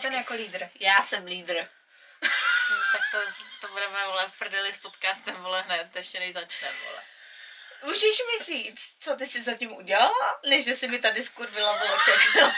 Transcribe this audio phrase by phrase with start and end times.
[0.00, 0.70] ten jako lídr?
[0.80, 1.68] Já jsem lídr.
[2.24, 3.18] Hm, tak to,
[3.60, 7.02] to budeme, vole, v prdeli s podcastem, vole, hned, ještě než začneme, vole.
[7.82, 11.98] Můžeš mi říct, co ty jsi zatím udělala, než že jsi mi tady skurvila bylo
[11.98, 12.54] všechno.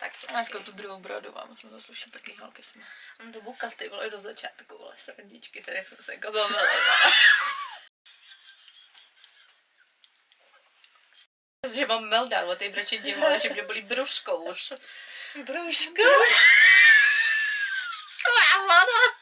[0.00, 2.84] tak to Dneska tu druhou brodu vám, jsme to sluší pěkný holky jsme.
[3.18, 6.60] Mám to bukat, ty vole, do začátku, vole, srdičky, tady jak jsme se jako bavili,
[11.74, 14.72] že mám meltdown od té brečetí, vole, že mě bolí bruskou už.
[15.34, 16.02] Brůžko?
[18.24, 19.14] Klávala.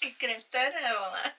[0.00, 1.34] Ty kreténe, vole.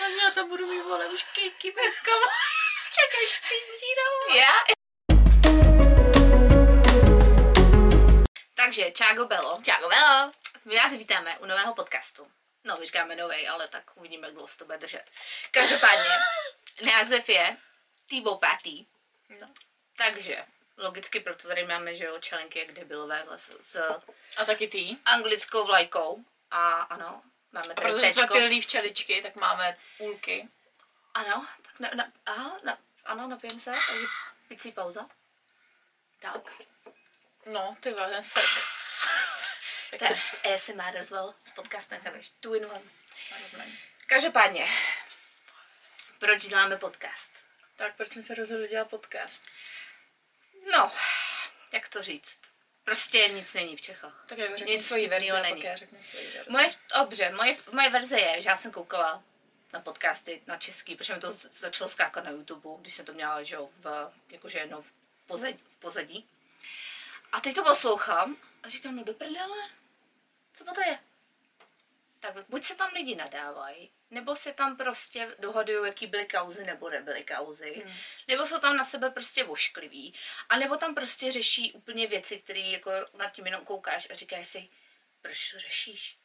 [0.00, 2.26] A já tam budu mít, vole, už kejky mekama.
[2.98, 4.38] Jaká špindíra, vole.
[4.38, 4.64] Já?
[8.54, 9.62] Takže, čágo Belo.
[9.62, 10.43] Čágo Belo.
[10.64, 12.30] My vás vítáme u nového podcastu.
[12.64, 15.04] No, my říkáme novej, ale tak uvidíme, jak dlouho se to bude držet.
[15.50, 16.10] Každopádně,
[16.84, 17.56] název je
[18.06, 18.86] Tivo Patty.
[19.40, 19.46] No.
[19.96, 20.44] Takže,
[20.76, 24.00] logicky proto tady máme, že jo, čelenky jak debilové vlastně s
[24.36, 24.96] A taky ty.
[25.04, 26.24] anglickou vlajkou.
[26.50, 27.22] A ano,
[27.52, 28.34] máme A tady protože jsme tečko.
[28.34, 30.48] pilí včeličky, tak máme půlky.
[31.14, 34.06] Ano, tak na, na, aha, na, ano, napijem se, takže
[34.48, 35.08] picí pauza.
[36.20, 36.42] Tak.
[37.46, 38.42] No, ty vole, ten.
[39.98, 42.30] To je ASMR as well s podcastem, chápeš?
[42.40, 42.82] Two in one.
[43.42, 43.78] Rozumím.
[44.06, 44.68] Každopádně,
[46.18, 47.32] proč děláme podcast?
[47.76, 49.42] Tak proč jsme se rozhodli dělat podcast?
[50.72, 50.92] No,
[51.72, 52.40] jak to říct?
[52.84, 54.24] Prostě nic není v Čechách.
[54.28, 55.62] Tak jako Nic svoji verzi není.
[55.62, 56.50] já řeknu svoji verzi.
[56.50, 59.22] Moje, dobře, moje, moje verze je, že já jsem koukala
[59.72, 63.42] na podcasty na český, protože mi to začalo skákat na YouTube, když jsem to měla,
[63.42, 64.92] že jo, v, jakože jednou v
[65.26, 66.28] pozadí, v pozadí.
[67.32, 69.56] A teď to poslouchám a říkám, no do prdele,
[70.54, 70.98] co to je?
[72.20, 76.90] Tak buď se tam lidi nadávají, nebo se tam prostě dohadují, jaký byly kauzy nebo
[76.90, 77.94] nebyly kauzy, hmm.
[78.28, 80.14] nebo jsou tam na sebe prostě voškliví,
[80.48, 84.46] a nebo tam prostě řeší úplně věci, které jako nad tím jenom koukáš a říkáš
[84.46, 84.68] si,
[85.22, 86.18] proč to řešíš?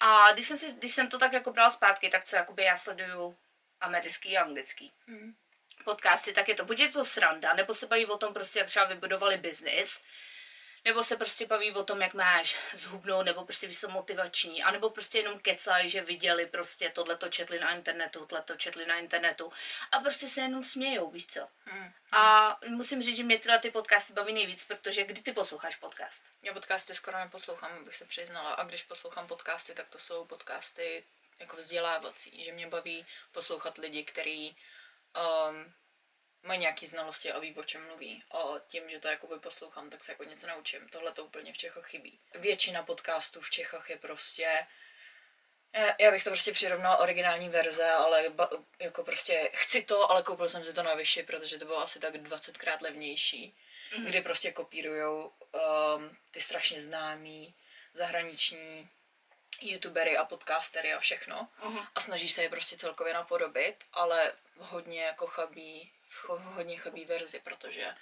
[0.00, 2.76] A když jsem, si, když jsem to tak jako brala zpátky, tak co jakoby já
[2.76, 3.36] sleduju
[3.80, 5.34] americký a anglický Mm.
[5.84, 8.68] podcasty, tak je to buď je to sranda, nebo se baví o tom prostě, jak
[8.68, 10.02] třeba vybudovali biznis,
[10.84, 15.18] nebo se prostě baví o tom, jak máš zhubnout, nebo prostě jsou motivační, anebo prostě
[15.18, 19.52] jenom kecají, že viděli prostě tohle to četli na internetu, tohle to četli na internetu
[19.92, 21.48] a prostě se jenom smějou, víš co.
[21.72, 21.92] Mm.
[22.12, 26.24] A musím říct, že mě teda ty podcasty baví nejvíc, protože kdy ty posloucháš podcast?
[26.42, 28.52] Já podcasty skoro neposlouchám, abych se přiznala.
[28.52, 31.04] A když poslouchám podcasty, tak to jsou podcasty
[31.38, 32.44] jako vzdělávací.
[32.44, 34.56] Že mě baví poslouchat lidi, kteří
[35.48, 35.74] um,
[36.44, 38.22] mají nějaké znalosti a ví, o čem mluví.
[38.30, 38.38] A
[38.68, 40.88] tím, že to jakoby poslouchám, tak se jako něco naučím.
[40.88, 42.20] Tohle to úplně v Čechách chybí.
[42.34, 44.66] Většina podcastů v Čechách je prostě
[45.98, 50.48] já- bych to prostě přirovnala originální verze, ale ba, jako prostě chci to, ale koupil
[50.48, 53.56] jsem si to na Vyši, protože to bylo asi tak 20krát levnější
[53.98, 54.04] mm.
[54.04, 57.54] kdy prostě kopírujou um, ty strašně známí
[57.92, 58.88] zahraniční
[59.60, 61.86] youtubery a podcastery a všechno Mhm.
[61.94, 65.92] a snaží se je prostě celkově napodobit, ale hodně jako chabí,
[66.22, 67.94] v hodně chabí verzi, protože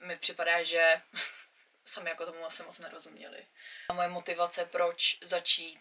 [0.00, 1.02] mi připadá, že
[1.86, 3.46] sami jako tomu asi moc nerozuměli.
[3.88, 5.80] A moje motivace, proč začít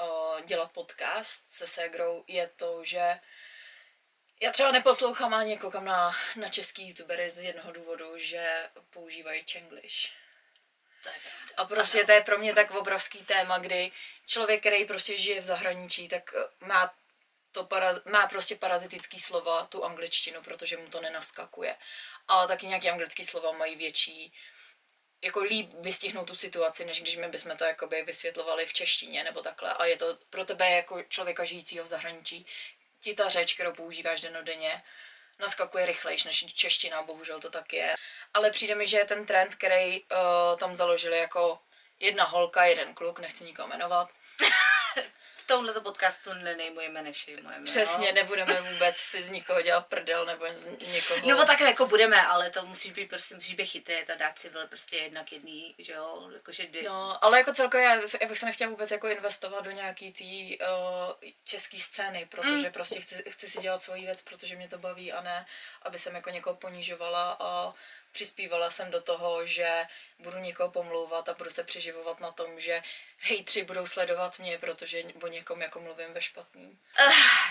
[0.00, 3.20] uh, dělat podcast se ségrou, je to, že
[4.40, 10.12] já třeba neposlouchám ani koukám na, na český youtubery z jednoho důvodu, že používají čenglish.
[11.02, 11.54] To je pravda.
[11.56, 13.92] A prostě to je pro mě tak obrovský téma, kdy
[14.26, 16.94] člověk, který prostě žije v zahraničí, tak má
[17.54, 21.76] to para, má prostě parazitický slova, tu angličtinu, protože mu to nenaskakuje.
[22.28, 24.32] A taky nějaký anglický slova mají větší,
[25.24, 29.42] jako líp vystihnou tu situaci, než když my bychom to jakoby vysvětlovali v češtině nebo
[29.42, 29.72] takhle.
[29.72, 32.46] A je to pro tebe jako člověka žijícího v zahraničí,
[33.00, 34.82] ti ta řeč, kterou používáš denodenně,
[35.38, 37.94] naskakuje rychlejš než čeština, bohužel to tak je.
[38.34, 40.08] Ale přijde mi, že je ten trend, který uh,
[40.58, 41.58] tam založili jako
[42.00, 44.10] jedna holka, jeden kluk, nechci nikoho jmenovat,
[45.44, 47.64] V tomhle podcastu nenejmujeme, nešejmujeme.
[47.64, 48.14] Přesně, jo?
[48.14, 51.28] nebudeme vůbec si z nikoho dělat prdel nebo z někoho.
[51.28, 54.48] Nebo takhle jako budeme, ale to musíš být prostě, musíš být chytrý a dát si
[54.48, 56.82] vyle prostě jednak jedný, že jo, jakože dvě.
[56.82, 60.64] No, ale jako celkově, já, já bych se nechtěla vůbec jako investovat do nějaký té
[60.64, 62.72] uh, české scény, protože mm.
[62.72, 65.46] prostě chci, chci si dělat svoji věc, protože mě to baví a ne,
[65.82, 67.74] aby jsem jako někoho ponižovala a
[68.12, 69.86] přispívala jsem do toho, že
[70.18, 72.82] budu někoho pomlouvat a budu se přeživovat na tom, že
[73.18, 76.78] hejtři budou sledovat mě, protože o někom jako mluvím ve špatným.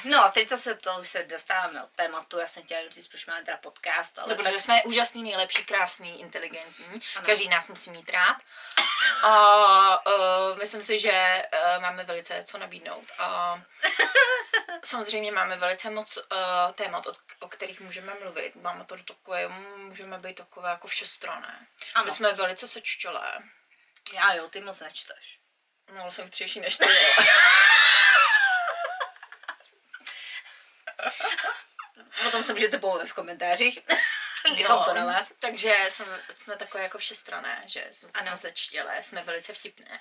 [0.04, 3.26] No a teď zase to už se dostáváme od tématu, já jsem chtěla říct, proč
[3.26, 4.28] máme teda podcast, ale...
[4.28, 6.86] Nebo že jsme úžasný, nejlepší, krásný, inteligentní.
[6.86, 7.26] Ano.
[7.26, 8.38] Každý nás musí mít rád.
[9.24, 13.06] A uh, myslím si, že uh, máme velice co nabídnout.
[13.20, 13.62] A
[14.84, 16.24] samozřejmě máme velice moc uh,
[16.76, 18.56] témat, o, o kterých můžeme mluvit.
[18.56, 21.68] Máme to takové, můžeme být takové jako všestranné.
[21.96, 22.06] Ano.
[22.06, 23.38] My jsme velice sečtělé.
[24.14, 25.40] Já jo, ty moc nečteš.
[25.94, 26.86] No, ale jsem chytřejší než ty.
[26.86, 27.24] jo.
[32.28, 33.80] O tom se můžete povědět v komentářích.
[34.56, 35.34] Nechám to na vás.
[35.40, 38.38] Takže jsme, jsme takové jako všestrané, že jsme Ano.
[38.38, 40.00] sečtělé, jsme velice vtipné.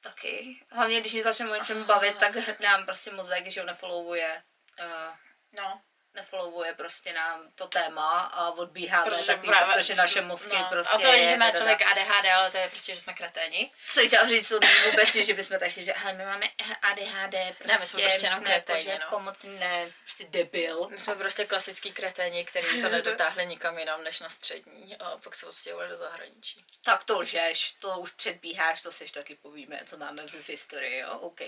[0.00, 0.64] Taky.
[0.70, 4.42] Hlavně, když začneme o něčem bavit, tak nám prostě mozek, že ho nefollowuje.
[4.80, 5.16] Uh,
[5.52, 5.80] No,
[6.18, 10.96] nefollowuje prostě nám to téma a odbíhá protože, taky, právě- protože naše mozky no, prostě...
[10.96, 13.70] A to není, že má člověk ADHD, ale to je prostě, že jsme kreténi.
[13.88, 14.60] Co chtěla říct, to
[14.90, 16.46] vůbec, že bychom tak že hele, my máme
[16.82, 19.10] ADHD, prostě, my jsme prostě jenom kreténi, jakože no.
[19.10, 20.88] pomocné, prostě debil.
[20.90, 25.34] My jsme prostě klasický kreténi, který to nedotáhli nikam jinam než na střední a pak
[25.34, 26.64] se odstěhovali do zahraničí.
[26.84, 31.18] Tak to lžeš, to už předbíháš, to si taky povíme, co máme v historii, jo,
[31.18, 31.40] OK.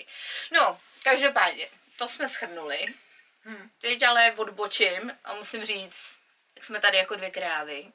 [0.52, 2.84] No, každopádně, to jsme schrnuli.
[3.44, 3.70] Hmm.
[3.80, 6.18] Teď ale odbočím a musím říct,
[6.56, 7.92] jak jsme tady jako dvě krávy,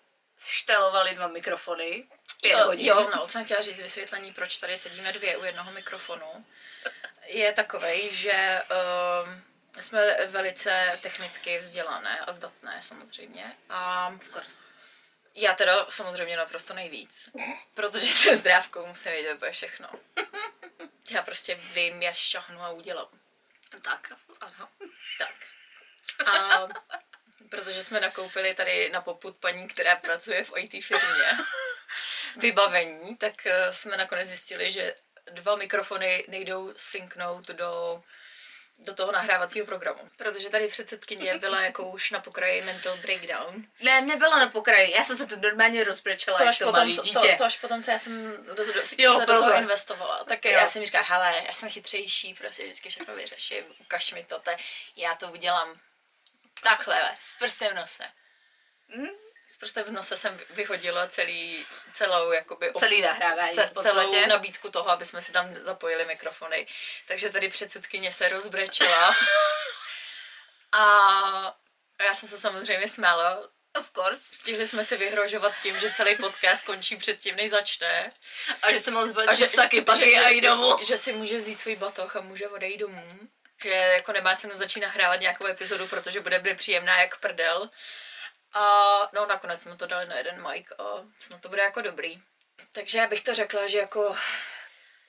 [0.47, 2.07] štelovali dva mikrofony,
[2.41, 2.85] pět Jo, hodin.
[2.87, 6.45] jo, no, jsem chtěla říct, vysvětlení, proč tady sedíme dvě u jednoho mikrofonu,
[7.25, 8.61] je takovej, že
[9.25, 9.43] um,
[9.81, 13.57] jsme velice technicky vzdělané a zdatné samozřejmě.
[13.69, 14.13] A
[15.35, 17.29] já teda samozřejmě naprosto nejvíc,
[17.73, 19.89] protože se zdrávkou musím vědět úplně všechno.
[21.09, 23.07] Já prostě vím, já šahnu a udělám.
[23.81, 24.07] Tak,
[24.41, 24.69] ano.
[25.19, 25.35] Tak.
[26.27, 26.67] A
[27.49, 31.37] protože jsme nakoupili tady na poput paní, která pracuje v IT firmě,
[32.35, 34.95] vybavení, tak eh, jsme nakonec zjistili, že
[35.31, 38.03] dva mikrofony nejdou synknout do
[38.77, 40.09] do toho nahrávacího programu.
[40.17, 43.65] Protože tady předsedkyně byla jako už na pokraji mental breakdown.
[43.79, 46.95] Ne, nebyla na pokraji, já jsem se tu normálně rozbrečela, To až, to potom, malý
[46.95, 47.35] to, to, dítě.
[47.37, 48.63] to až potom, co já jsem do, do,
[48.97, 50.23] Jo, se do toho investovala.
[50.23, 50.51] Tak Jo.
[50.51, 54.57] já jsem říkala, hele, já jsem chytřejší, prostě vždycky všechno vyřeším, ukaž mi to, te,
[54.95, 55.79] já to udělám
[56.63, 58.03] takhle, s prstem v nose.
[58.97, 59.24] Hm?
[59.59, 65.05] Prstem v nose jsem vyhodila celý, celou, jakoby, Celý nahrávání ce, celou nabídku toho, aby
[65.05, 66.67] jsme si tam zapojili mikrofony.
[67.07, 69.15] Takže tady předsedkyně se rozbrečela.
[70.71, 71.55] a
[72.03, 73.49] já jsem se samozřejmě smála.
[73.79, 74.35] Of course.
[74.35, 78.11] Stihli jsme si vyhrožovat tím, že celý podcast končí předtím, než začne.
[78.61, 80.77] A že jsem moc A že, taky paky a jí domů.
[80.83, 83.19] Že si může vzít svůj batoh a může odejít domů.
[83.63, 87.69] Že jako nemá cenu začít nahrávat nějakou epizodu, protože bude příjemná jak prdel.
[88.55, 90.83] A no nakonec jsme to dali na jeden mic a
[91.19, 92.21] snad to bude jako dobrý.
[92.73, 94.15] Takže já bych to řekla, že jako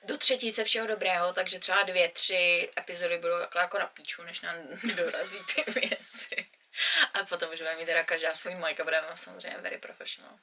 [0.03, 4.41] do třetíce všeho dobrého, takže třeba dvě, tři epizody budou takhle jako na píču, než
[4.41, 4.55] nám
[4.95, 6.47] dorazí ty věci.
[7.13, 10.33] A potom už budeme mít teda každá svůj mic a budeme samozřejmě very professional.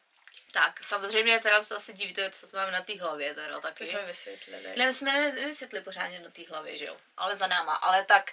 [0.53, 3.87] Tak, samozřejmě teda se asi divíte, co to máme na té hlavě, teda To taky.
[3.87, 4.77] jsme vysvětlili.
[4.77, 8.05] Ne, my jsme ne- nevysvětli pořádně na té hlavě, že jo, ale za náma, ale
[8.05, 8.33] tak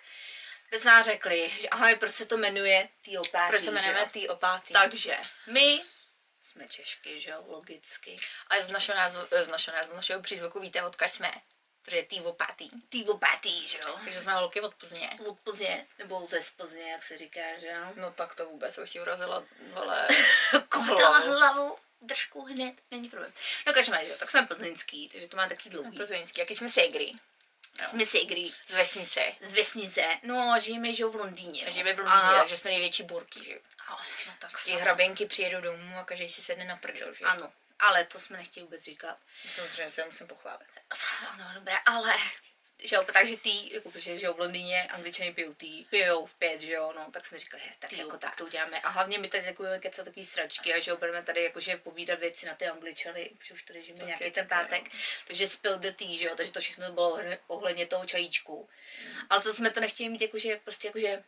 [0.72, 4.74] bychom nám řekli, že ahoj, proč se to jmenuje Teopathy, Proč se jmenujeme tý opátý?
[4.74, 5.16] Takže
[5.48, 5.82] my
[6.42, 8.20] jsme Češky, že jo, logicky.
[8.48, 11.32] A z našeho názvu, z našeho názvu, z našeho přízvuku víte, odkud jsme.
[11.86, 12.70] Protože tý opátý.
[12.90, 14.00] Teopathy, že jo.
[14.04, 15.10] Takže jsme holky od Plzně.
[15.28, 17.94] Od Plzně, nebo ze Plzně, jak se říká, že jo.
[17.96, 20.08] No tak to vůbec, bych ti urazila, vole,
[20.70, 21.78] Kovrtala hlavu.
[22.02, 23.34] držku hned, není problém.
[23.68, 25.98] No každopádně, jo, tak jsme plzeňský, takže to má taky dlouhý.
[25.98, 27.12] plzeňský, jaký jsme segry.
[27.80, 27.86] Jo.
[27.90, 29.34] Jsme sigry Z vesnice.
[29.42, 31.64] z vesnice, no a žijeme, že jo, v Londýně.
[31.66, 31.72] no.
[31.72, 33.60] Žijeme v Londýně, A- takže jsme největší burky, že jo.
[33.88, 33.98] a-
[34.28, 37.26] No tak Ty hraběnky přijedou domů a každý si sedne na prdel, že.
[37.26, 39.18] Ano, ale to jsme nechtěli vůbec říkat.
[39.48, 40.68] Samozřejmě se musím pochválit.
[41.30, 42.14] Ano, dobré, ale
[42.84, 46.34] že jo, takže ty, jako, protože že jo, v Londýně angličani pijou tý, pijou v
[46.34, 48.82] pět, že jo, no, tak jsme říkali, je, tak Ty jako tak to uděláme.
[48.82, 52.20] A hlavně my tady budeme kecat takový sračky a že jo, budeme tady jakože povídat
[52.20, 54.84] věci na ty angličany, protože už tady žijeme nějaký ten pátek.
[55.28, 58.70] Takže spill the tea, že jo, takže to všechno bylo ohledně- toho čajíčku.
[59.30, 61.24] Ale co jsme to nechtěli mít jakože, jak prostě jakože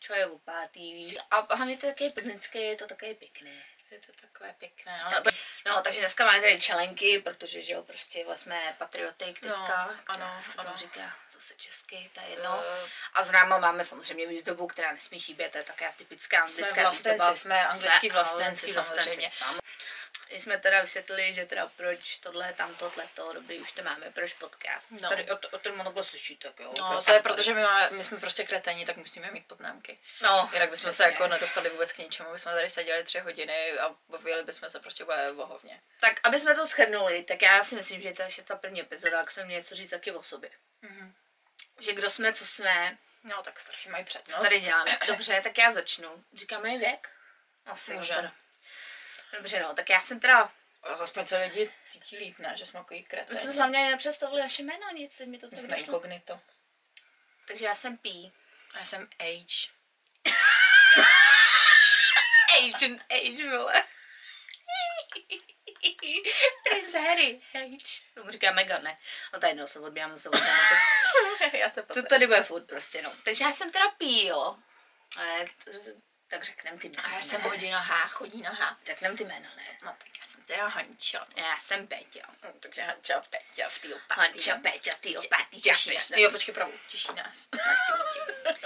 [0.00, 1.16] čaje opátý, víš.
[1.30, 3.62] A hlavně to je také plzeňské, je to také pěkné.
[3.90, 5.22] Je to takové pěkné, ale...
[5.66, 9.86] No, takže dneska máme tady čelenky, protože, že jo, prostě jsme patriotik teďka.
[9.86, 10.72] No, ano, se ano.
[10.76, 12.62] říká, zase česky, to je jedno.
[12.84, 16.72] Eh, A z náma máme samozřejmě výzdobu, která nesmí chybět, to je také typická anglická
[16.74, 17.36] Jsme vlastenci, výzdoba.
[17.36, 19.30] jsme anglický Jsme vlastenci anglický samozřejmě.
[19.30, 19.58] sam-
[20.30, 24.32] jsme teda vysvětlili, že teda proč tohle, tam tohle, to, dobrý, už to máme, proč
[24.32, 24.90] podcast.
[24.90, 24.98] No.
[25.02, 25.08] No.
[25.08, 26.74] Tady o, o tom takhle slyší, tak jo.
[26.78, 29.98] No, to je proto, že my, máme, my jsme prostě kreteni, tak musíme mít poznámky.
[30.22, 31.12] No, Jinak bychom se přesně.
[31.12, 35.04] jako nedostali vůbec k ničemu, bychom tady seděli tři hodiny a bavili bychom se prostě
[35.04, 35.80] úplně vohovně.
[36.00, 39.18] Tak, aby jsme to shrnuli, tak já si myslím, že to je ta první epizoda,
[39.18, 40.50] jak jsme měli něco říct taky o sobě.
[40.82, 41.14] Mhm.
[41.78, 44.42] Že kdo jsme, co jsme, No, tak strašně mají co přednost.
[44.48, 44.98] tady děláme.
[45.06, 46.24] Dobře, tak já začnu.
[46.34, 47.10] Říkáme věk?
[47.66, 48.16] Asi jo, Můžem.
[48.16, 48.32] teda.
[49.32, 50.52] Dobře, no, tak já jsem teda,
[50.82, 52.52] Aspoň se lidi cítí líp, ne?
[52.56, 53.40] Že jsme takový my kreteni.
[53.40, 55.84] jsme se hlavně nepředstavili naše jméno, nic, mi to My tak jsme došlo.
[55.94, 56.40] inkognito.
[57.48, 58.08] Takže já jsem P.
[58.74, 59.70] A já jsem H.
[62.58, 63.84] Asian age, vole.
[66.68, 68.02] Prince Harry, H.
[68.14, 68.96] Tomu říká Megan, ne?
[69.32, 70.74] No tady no, se odbíjám se od tématu.
[71.56, 73.12] já se To tady bude furt prostě, no.
[73.24, 74.58] Takže já jsem teda P, jo.
[76.28, 77.08] Tak řeknem ty jméno.
[77.08, 78.76] A já jsem hodí na H, chodí na H.
[78.86, 79.64] Řeknem ty jméno, ne?
[79.84, 81.26] No tak já jsem teda Hanča.
[81.36, 82.26] Já jsem Peťa.
[82.44, 86.10] No, takže Hanča, Peťa, v týho Hanča, Peťa, ty opátý, Těší nás.
[86.16, 87.48] Jo, počkej, pravou, těší nás.
[87.86, 88.58] To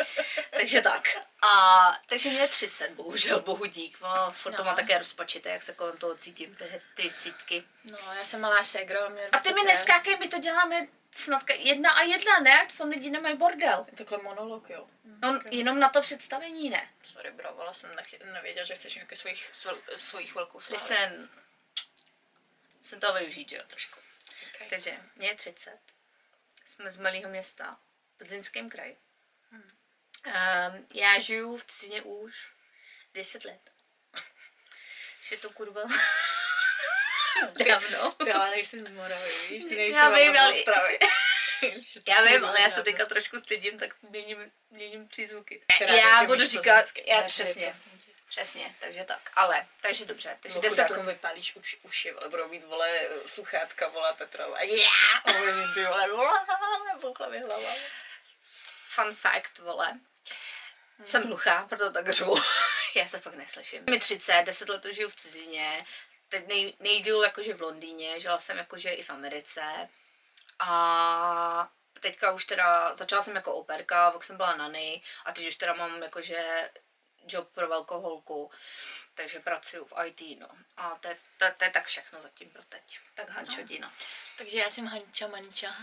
[0.51, 1.09] takže tak.
[1.43, 3.99] A, takže mě je 30, bohužel, bohu dík.
[4.01, 4.71] No, furt to No.
[4.71, 7.65] má také rozpačité, jak se kolem toho cítím, ty třicítky.
[7.85, 8.63] No, já jsem malá.
[9.09, 12.69] Mě A ty mi neskákej, my to děláme snad jedna a jedna, ne?
[12.69, 13.87] V tom lidi nemají bordel.
[13.91, 14.89] Je takhle monolog, jo.
[15.05, 16.91] No, jenom na to představení, ne?
[17.03, 19.51] Sorry, bravo, ale jsem nechy- nevěděla, že chceš nějaké svých,
[19.97, 20.75] svých velkou slávu.
[20.75, 21.31] Listen,
[22.81, 24.01] jsem to využít, jo, trošku.
[24.55, 24.69] Okay.
[24.69, 25.79] Takže mě je 30.
[26.67, 27.79] Jsme z malého města
[28.15, 28.97] v Plzeňském kraji.
[29.53, 32.53] Um, já žiju v cizině už
[33.15, 33.71] 10 let.
[35.31, 35.83] Je to kurva
[37.69, 38.13] dávno.
[38.25, 39.65] Ty ale nejsi z Moravy, víš?
[39.65, 40.53] Ty nejsi Já vím, ale.
[42.09, 45.63] Já vím, ale já se teďka trošku stydím, tak měním, měním přízvuky.
[45.81, 47.73] Ráda, Já budu říkat, já přesně,
[48.29, 51.13] přesně, takže tak, ale, takže dobře, takže 10 chudákům let.
[51.13, 54.63] vypálíš uši, uši, vole, budou mít, vole, sluchátka, vole, Petrova.
[54.63, 55.27] Yeah!
[55.27, 56.41] A bude mít, ty vole, vole,
[57.01, 57.75] bouchla mi hlava.
[58.89, 60.01] Fun fact, vole.
[61.05, 62.37] Jsem hluchá, proto tak řvu.
[62.95, 63.85] Já se fakt neslyším.
[63.91, 65.85] Mi 30, 10 let už žiju v cizině.
[66.31, 69.89] Teď nej, nejdůl jakože v Londýně, žila jsem jakože i v Americe.
[70.59, 71.71] A
[72.01, 75.73] teďka už teda, začala jsem jako operka, pak jsem byla nany a teď už teda
[75.73, 76.71] mám jakože
[77.27, 78.51] job pro velkou holku,
[79.15, 80.49] takže pracuju v IT, no.
[80.77, 82.99] A to je, to, to je tak všechno zatím pro teď.
[83.15, 83.95] Tak Hančo, Dina.
[84.39, 85.77] Takže já jsem Hanča Manča.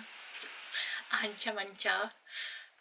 [1.12, 2.12] A Hanča Manča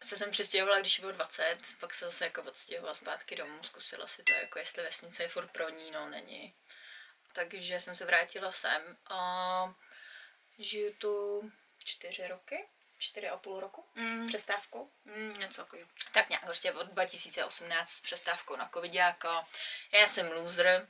[0.02, 4.22] se jsem přestěhovala, když bylo 20, pak se zase jako odstěhovala zpátky domů, zkusila si
[4.22, 6.54] to, jako jestli vesnice je furt pro ní, no není.
[7.36, 9.74] Takže jsem se vrátila sem a
[10.58, 11.42] žiju tu
[11.84, 14.24] čtyři roky, čtyři a půl roku Mm.
[14.24, 14.90] s přestávkou.
[15.04, 15.88] Mm, něco takového.
[16.12, 19.46] Tak nějak prostě od 2018 s přestávkou na covidiáka.
[19.92, 20.88] Já jsem loser,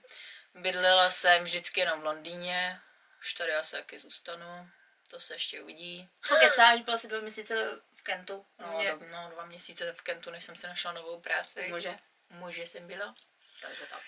[0.55, 2.81] bydlela jsem vždycky jenom v Londýně,
[3.21, 4.69] už tady asi taky zůstanu,
[5.09, 6.09] to se ještě uvidí.
[6.25, 8.47] Co kecáš, byla jsi dva měsíce v Kentu.
[8.59, 11.67] No, Mě- do, no, dva měsíce v Kentu, než jsem si našla novou práci.
[11.69, 11.99] Může.
[12.31, 13.15] Muže jsem byla.
[13.61, 14.03] Takže tak.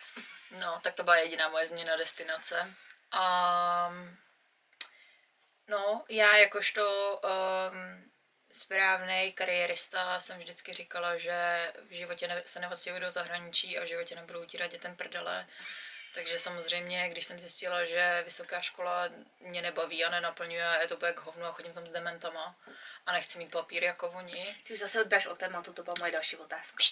[0.50, 2.74] No, tak to byla jediná moje změna destinace.
[3.10, 3.92] A
[5.68, 8.10] no, já jakožto um,
[8.52, 13.88] správný kariérista jsem vždycky říkala, že v životě ne, se neodstěhuji do zahraničí a v
[13.88, 15.46] životě nebudu utírat dětem prdele.
[16.14, 19.08] Takže samozřejmě, když jsem zjistila, že vysoká škola
[19.40, 22.56] mě nebaví a nenaplňuje je to bude k hovnu a chodím tam s dementama
[23.06, 26.12] a nechci mít papír jako oni, Ty už zase odbíjáš od tématu, to byla moje
[26.12, 26.84] další otázka.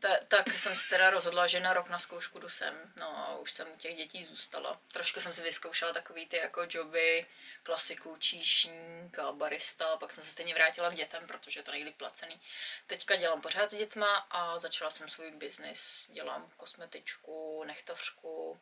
[0.00, 2.92] Ta, tak jsem se teda rozhodla, že na rok na zkoušku jdu sem.
[2.96, 4.80] No a už jsem u těch dětí zůstala.
[4.92, 7.26] Trošku jsem si vyzkoušela takový ty jako joby,
[7.62, 11.96] klasiku, číšník a barista, pak jsem se stejně vrátila k dětem, protože je to nejlíp
[11.96, 12.40] placený.
[12.86, 16.10] Teďka dělám pořád s dětma a začala jsem svůj biznis.
[16.12, 18.60] Dělám kosmetičku, nechtařku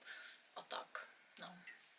[0.57, 1.09] a tak.
[1.39, 1.55] No.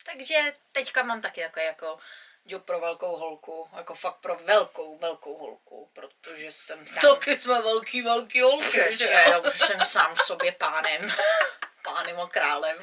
[0.05, 1.99] Takže teďka mám taky jako, jako
[2.45, 7.01] job pro velkou holku, jako fakt pro velkou, velkou holku, protože jsem sám...
[7.01, 9.43] Taky jsme velký, velký holky, Přesně, jo?
[9.49, 11.11] už jsem sám v sobě pánem.
[11.83, 12.77] pánem a králem.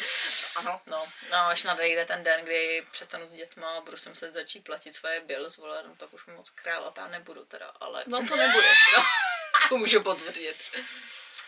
[0.56, 0.80] Ano.
[0.86, 4.64] No, no až nadejde ten den, kdy přestanu s dětma a budu si muset začít
[4.64, 8.04] platit svoje bills, vole, no, tak už moc král a pán nebudu teda, ale...
[8.06, 9.04] No to nebudeš, no.
[9.68, 10.56] To můžu potvrdit.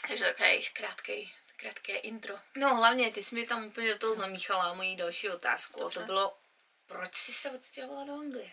[0.08, 2.34] Takže takový krátký, krátké intro.
[2.54, 5.80] No hlavně, ty jsi mi tam úplně do toho zamíchala moji další otázku.
[5.80, 6.00] A Dobře.
[6.00, 6.36] to bylo,
[6.88, 8.50] proč jsi se odstěhovala do Anglie?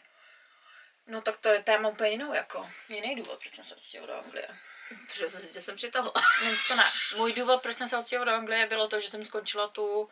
[1.07, 4.25] No tak to je téma úplně jinou, jako jiný důvod, proč jsem se odstěhovala do
[4.25, 4.47] Anglie.
[5.07, 6.13] Protože jsem si tě sem přitahla.
[6.43, 6.91] No, to ne.
[7.15, 10.09] Můj důvod, proč jsem se odstěhovala do Anglie, bylo to, že jsem skončila tu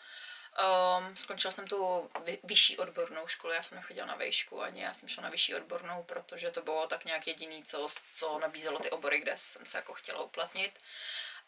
[0.99, 4.93] Um, skončila jsem tu vy, vyšší odbornou školu, já jsem nechodila na vejšku ani, já
[4.93, 8.89] jsem šla na vyšší odbornou, protože to bylo tak nějak jediný, co, co nabízelo ty
[8.89, 10.79] obory, kde jsem se jako chtěla uplatnit.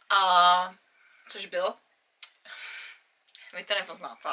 [0.10, 0.76] A
[1.30, 1.78] Což bylo?
[3.54, 4.30] vy to nepoznáte.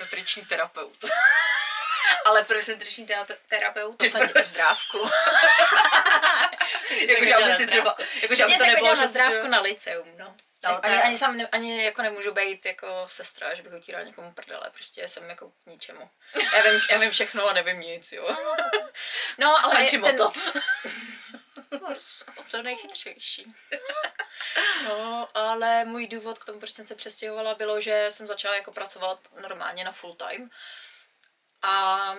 [0.00, 1.04] Nutriční terapeut.
[2.24, 3.98] Ale proč nutriční te- terapeut?
[3.98, 5.10] To jsem zdrávku.
[7.08, 10.36] Jakože aby si třeba, jakože aby to nebylo, že na zdrávku na liceum, no.
[10.64, 13.72] No, to ani, je- ani, sám ne, ani jako nemůžu být jako sestra, že bych
[13.72, 16.10] utírala někomu prdele, prostě jsem jako k ničemu.
[16.56, 18.36] Já vím, já vím všechno a nevím nic, jo.
[19.38, 20.32] No, ale ten, moto.
[22.50, 23.54] to nejchytřejší.
[24.84, 28.72] No, ale můj důvod k tomu, proč jsem se přestěhovala, bylo, že jsem začala jako
[28.72, 30.50] pracovat normálně na full time.
[31.62, 32.14] A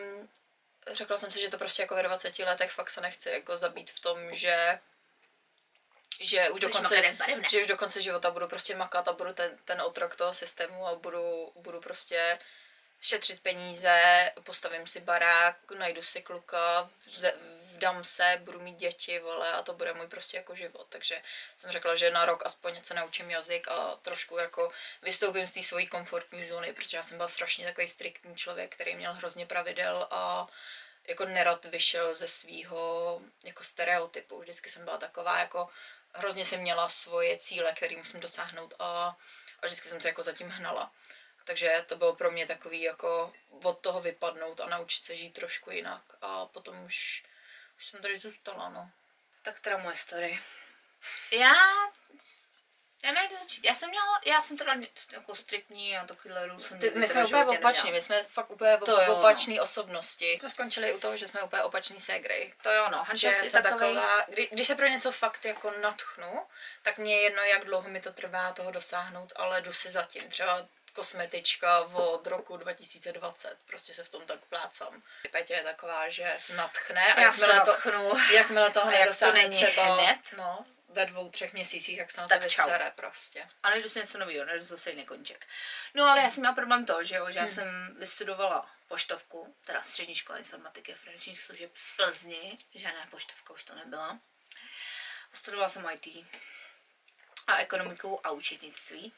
[0.92, 3.92] řekla jsem si, že to prostě jako ve 20 letech fakt se nechci jako zabít
[3.92, 4.80] v tom, že
[6.20, 7.48] že už jak barevné.
[7.52, 10.88] že už do konce života budu prostě makat a budu ten, ten otrok toho systému
[10.88, 12.40] a budu, budu prostě
[13.02, 16.90] šetřit peníze, postavím si barák, najdu si kluka,
[17.82, 20.88] vdám se, budu mít děti, vole, a to bude můj prostě jako život.
[20.90, 21.22] Takže
[21.56, 24.72] jsem řekla, že na rok aspoň se naučím jazyk a trošku jako
[25.02, 28.96] vystoupím z té svojí komfortní zóny, protože já jsem byla strašně takový striktní člověk, který
[28.96, 30.48] měl hrozně pravidel a
[31.08, 34.40] jako nerad vyšel ze svého jako stereotypu.
[34.40, 35.70] Vždycky jsem byla taková jako
[36.14, 39.18] hrozně jsem měla svoje cíle, které musím dosáhnout a,
[39.60, 40.92] a vždycky jsem se jako zatím hnala.
[41.46, 43.34] Takže to bylo pro mě takový jako
[43.64, 46.02] od toho vypadnout a naučit se žít trošku jinak.
[46.22, 47.24] A potom už,
[47.82, 48.92] už jsem tady zůstala, no.
[49.42, 50.40] Tak teda moje story.
[51.32, 51.54] Já...
[53.04, 53.66] Já nevím, kde začít.
[53.66, 54.76] Já jsem měla, já jsem teda
[55.12, 58.78] jako striktní a takovýhle růl jsem Ty, my jsme úplně opační, my jsme fakt úplně
[58.78, 59.20] To jo, no.
[59.20, 60.38] opační osobnosti.
[60.40, 62.54] Jsme skončili u toho, že jsme úplně opační ségry.
[62.62, 62.98] To jo, no.
[63.14, 63.80] že Hanča je takový...
[63.80, 66.46] taková, kdy, když se pro něco fakt jako natchnu,
[66.84, 70.30] tak mě je jedno, jak dlouho mi to trvá toho dosáhnout, ale jdu si zatím.
[70.30, 75.04] Třeba kosmetička od roku 2020, prostě se v tom tak plácám.
[75.32, 78.12] Petě je taková, že se natchne a Já se jakmile to, natchnu.
[78.34, 80.20] jakmile toho jak to není třeba hned?
[80.38, 82.64] No, ve dvou, třech měsících, jak se na Tak to čau.
[82.64, 83.48] vysere prostě.
[83.64, 85.48] A najdu si něco nového, najdu zase jiný koníček.
[85.94, 87.54] No ale já jsem měla problém to, že jo, že já Hmm.
[87.54, 93.64] jsem vystudovala poštovku, teda střední škola informatiky a finančních služeb v Plzni, žádná poštovka už
[93.64, 94.20] to nebyla.
[95.34, 96.26] Studovala jsem IT
[97.48, 99.14] a ekonomiku a účetnictví.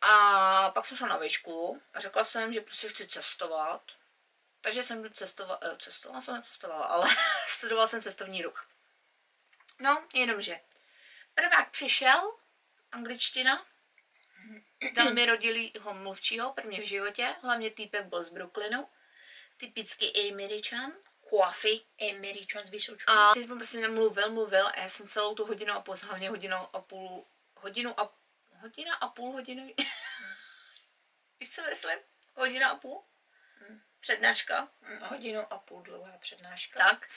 [0.00, 3.82] A pak jsem šla na výšku a řekla jsem, že prostě chci cestovat.
[4.60, 7.16] Takže jsem jdu cestovat, eh, cestovala jsem necestovala, ale
[7.46, 8.66] studovala jsem cestovní ruch.
[9.78, 10.60] No, jenomže
[11.34, 12.36] prvák přišel,
[12.92, 13.66] angličtina,
[14.92, 18.88] dal mi rodilýho mluvčího, prvně v životě, hlavně týpek byl z Brooklynu,
[19.56, 20.92] typický Američan,
[21.30, 21.80] coffee,
[22.10, 23.10] Američan z Vysočku.
[23.10, 26.30] A teď on prostě nemluvil, mluvil a já jsem celou tu hodinu a půl, hlavně
[26.30, 28.12] hodinu a půl, hodinu a,
[28.60, 29.66] hodina a půl hodinu,
[31.40, 31.98] víš co myslím?
[32.34, 33.04] Hodina a půl?
[34.00, 34.68] Přednáška.
[35.00, 36.78] Hodinu a půl dlouhá přednáška.
[36.78, 37.08] Tak.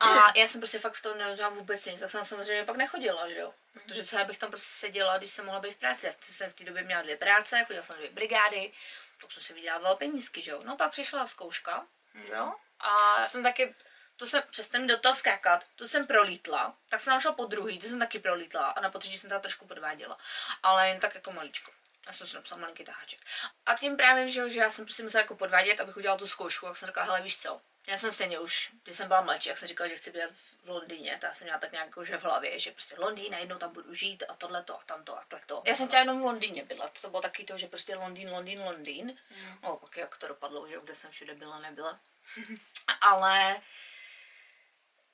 [0.00, 3.28] A já jsem prostě fakt z toho nedělala vůbec nic, tak jsem samozřejmě pak nechodila,
[3.28, 3.54] že jo.
[3.72, 6.06] Protože co já bych tam prostě seděla, když jsem mohla být v práci.
[6.06, 8.72] Já jsem v té době měla dvě práce, chodila jsem na dvě brigády,
[9.20, 10.62] tak jsem si vydělávala penízky, že jo.
[10.64, 11.86] No pak přišla zkouška,
[12.26, 12.54] že jo.
[12.80, 13.74] A Já jsem taky
[14.20, 17.78] tu jsem, přes ten do toho skákat, tu jsem prolítla, tak jsem našla po druhý,
[17.78, 20.18] tu jsem taky prolítla a na potřetí jsem teda trošku podváděla.
[20.62, 21.72] Ale jen tak jako maličko.
[22.06, 23.20] Já jsem si napsala malinký taháček.
[23.66, 26.66] A tím právě, že, že já jsem prostě musela jako podvádět, abych udělala tu zkoušku,
[26.66, 29.58] tak jsem řekla, hele víš co, já jsem stejně už, když jsem byla mladší, jak
[29.58, 30.22] jsem říkala, že chci být
[30.64, 33.58] v Londýně, tak jsem měla tak nějak jako, že v hlavě, že prostě Londýn, najednou
[33.58, 35.62] tam budu žít a tohleto a tamto a takto.
[35.66, 38.62] Já jsem chtěla jenom v Londýně bydlet, to bylo taky to, že prostě Londýn, Londýn,
[38.62, 39.18] Londýn.
[39.62, 42.00] No pak jak to dopadlo, že kde jsem všude byla, nebyla.
[43.00, 43.60] Ale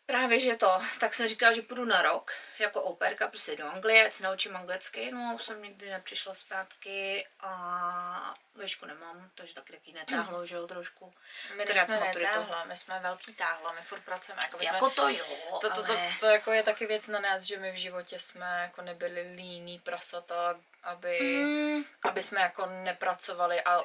[0.06, 4.10] Právě, že to, tak jsem říkala, že půjdu na rok jako operka prostě do Anglie,
[4.10, 10.46] se naučím anglicky, no jsem nikdy nepřišla zpátky a vešku nemám, takže taky taky netáhlo,
[10.46, 11.14] že jo, trošku.
[11.56, 14.42] my jsme netáhla, my jsme velký táhla, my furt pracujeme.
[14.42, 16.12] Jako, Jako jsme, to jo, to, to, to, ale...
[16.20, 19.78] to, jako je taky věc na nás, že my v životě jsme jako nebyli líní
[19.78, 23.84] prasata, aby, Mm, aby jsme jako nepracovali a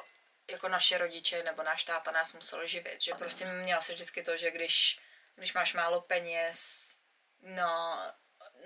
[0.50, 3.02] jako naše rodiče nebo náš táta nás musel živit.
[3.02, 5.00] Že prostě měla se vždycky to, že když,
[5.34, 6.88] když máš málo peněz
[7.40, 7.98] na,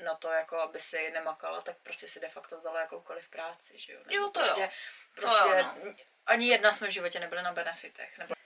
[0.04, 3.92] na to, jako aby si nemakala, tak prostě si de facto vzala jakoukoliv práci, že
[3.92, 3.98] jo?
[3.98, 4.68] Nebo Jo, to prostě, jo.
[5.14, 5.94] Prostě jo, no.
[6.26, 8.18] ani jedna jsme v životě nebyli na benefitech.
[8.18, 8.36] Nebo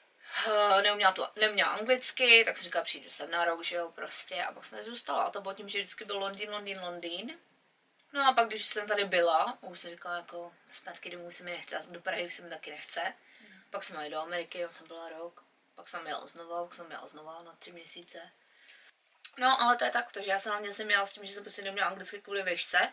[0.46, 4.44] Uh, neuměla, tu, neuměla anglicky, tak jsem říkala, přijdu sem na rok, že jo, prostě,
[4.44, 5.22] a pak jsem nezůstala.
[5.22, 7.38] A to bylo tím, že vždycky byl Londýn, Londýn, Londýn.
[8.12, 11.50] No a pak, když jsem tady byla, už jsem říkala, jako zpátky domů se mi
[11.50, 13.14] nechce, a do Prahy se mi taky nechce.
[13.70, 15.44] Pak jsem jela do Ameriky, tam jsem byla rok.
[15.80, 18.30] Pak jsem jela znova, pak jsem jela znova na tři měsíce.
[19.38, 21.42] No, ale to je tak, takže já jsem hlavně jsem měla s tím, že jsem
[21.44, 22.92] prostě neměla anglicky kvůli výšce.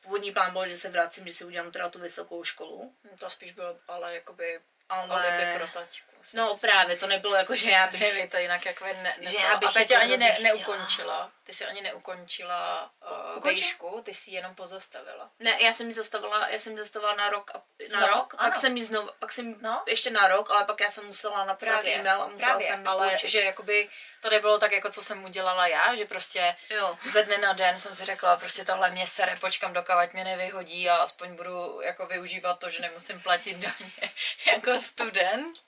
[0.00, 2.96] Původní plán byl, že se vracím, že si udělám teda tu vysokou školu.
[3.20, 6.70] to spíš bylo ale jakoby Ale- pro taťku si No myslím.
[6.70, 7.98] právě, to nebylo jako, že já bych...
[8.00, 11.30] Že vy to jinak jako ne, ne Že já bych A Petě ani ne, neukončila.
[11.44, 12.90] Ty si ani neukončila
[13.36, 15.30] uh, vejšku, ty si ji jenom pozastavila.
[15.38, 17.62] Ne, já jsem ji zastavila, já jsem ji zastavila na rok, a,
[17.92, 18.50] na No, rok, ano.
[18.50, 19.82] pak jsem ji znovu, pak jsem No.
[19.86, 22.88] ještě na rok, ale pak já jsem musela napsat Právě, e-mail a musela právě, jsem
[22.88, 23.88] ale že jakoby
[24.22, 26.98] to nebylo tak, jako co jsem udělala já, že prostě Jo.
[27.10, 30.88] ze dne na den jsem si řekla, prostě tohle mě sere, počkám dokavať mě nevyhodí
[30.88, 33.90] a aspoň budu jako využívat to, že nemusím platit daně
[34.52, 35.58] jako student.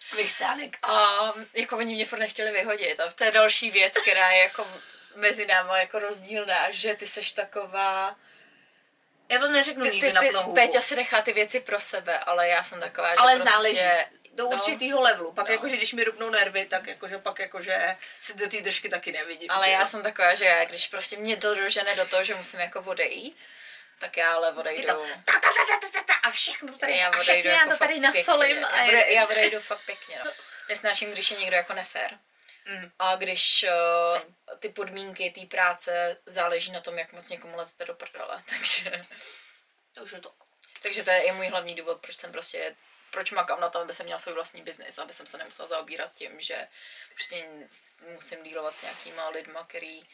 [0.54, 0.78] Vychcánek.
[0.82, 4.66] A jako oni mě furt nechtěli vyhodit a to je další věc, která je jako
[5.14, 8.16] mezi náma jako rozdílná, že ty seš taková...
[9.28, 10.54] Já to neřeknu Ty, nikdy ty, na ty, plnou.
[10.54, 13.50] Péťa si nechá ty věci pro sebe, ale já jsem taková, že ale prostě...
[13.52, 13.80] záleží.
[14.32, 14.50] Do no.
[14.50, 15.32] určitého levelu.
[15.32, 15.52] Pak No.
[15.52, 19.50] jakože, když mi rupnou nervy, tak jakože pak jakože si do té držky taky nevidím.
[19.50, 22.60] Ale že já jsem taková, že já, když prostě mě dožene do toho, že musím
[22.60, 23.36] jako odejít,
[23.98, 24.86] tak já ale odejdu.
[24.86, 25.77] to ta, ta, ta, ta, ta, ta, ta,
[26.28, 28.56] a všechno tady, já a všechny já jako to tady nasolím.
[28.56, 28.66] pěkně.
[28.66, 30.20] A já, já odejdu fakt pěkně.
[30.24, 30.30] No.
[30.68, 32.18] Nesnáším, když je někdo jako nefér.
[32.66, 32.90] Mm.
[32.98, 34.20] A když uh,
[34.58, 38.42] ty podmínky té práce záleží na tom, jak moc někomu lezete do prdele.
[38.48, 39.06] Takže,
[39.94, 40.32] To už je to.
[40.82, 42.76] takže to je i můj hlavní důvod, proč jsem prostě
[43.10, 46.12] proč makám na tom, aby jsem měla svůj vlastní biznis, aby jsem se nemusela zaobírat
[46.14, 46.68] tím, že
[47.14, 47.48] prostě
[48.14, 50.06] musím dílovat s nějakýma lidma, který,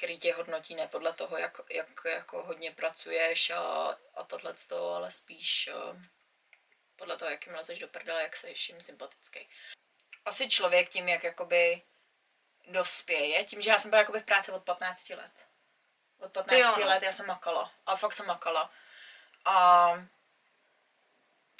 [0.00, 3.60] který tě hodnotí ne podle toho, jak, jak jako hodně pracuješ a,
[4.14, 4.54] a tohle
[4.94, 6.02] ale spíš uh,
[6.96, 9.48] podle toho, jak jim lezeš do prdele, jak jsi jim sympatický.
[10.24, 11.82] Asi člověk tím, jak jakoby
[12.66, 15.32] dospěje, tím, že já jsem byla jakoby v práci od 15 let.
[16.18, 16.86] Od 15 Ty jo, no.
[16.86, 17.72] let já jsem makala.
[17.86, 18.72] A fakt jsem makala.
[19.44, 19.92] A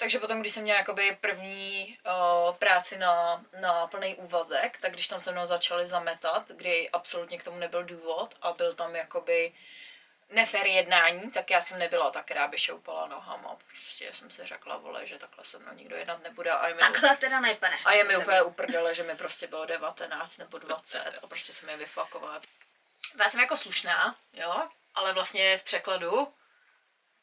[0.01, 5.07] takže potom, když jsem měla jakoby první uh, práci na, na plný úvazek, tak když
[5.07, 9.53] tam se mnou začali zametat, kdy absolutně k tomu nebyl důvod a byl tam jakoby
[10.29, 13.57] nefér jednání, tak já jsem nebyla ta, která by šoupala nohama.
[13.67, 16.79] Prostě jsem si řekla, vole, že takhle se mnou nikdo jednat nebude a je mi
[16.79, 17.77] to Takhle teda ne, pane.
[17.85, 21.69] a je mi úplně uprdele, že mi prostě bylo 19 nebo 20 a prostě jsem
[21.69, 22.41] je vyfakovala.
[23.19, 26.33] Já jsem jako slušná, jo, ale vlastně v překladu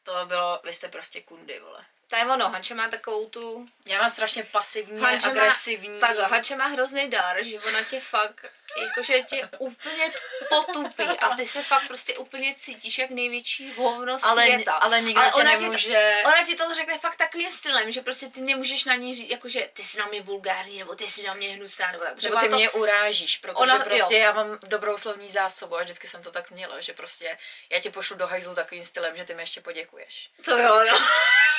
[0.03, 1.85] to bylo, vy jste prostě kundy, vole.
[2.09, 3.67] To je ono, Hanče má takovou tu...
[3.85, 5.89] Já mám strašně pasivní, Hanče agresivní.
[5.89, 8.45] Má, tak, Hanče má hrozný dar, že ona tě fakt,
[8.81, 10.11] jakože tě úplně
[10.49, 14.73] potupí a ty se fakt prostě úplně cítíš jak největší hovno ale, světa.
[14.73, 16.13] ale nikdo ale tě ona ti to- nemůže...
[16.25, 19.69] Ona ti to řekne fakt takovým stylem, že prostě ty nemůžeš na ní říct, jakože
[19.73, 22.21] ty jsi na mě vulgární, nebo ty jsi na mě hnusná, nebo tak.
[22.21, 24.21] Nebo ty to, mě urážíš, protože ona, prostě jo.
[24.21, 27.37] já mám dobrou slovní zásobu a vždycky jsem to tak měla, že prostě
[27.69, 30.29] já tě pošlu do hajzlu takovým stylem, že ty mi ještě poděkuješ.
[30.45, 30.99] To jo, no.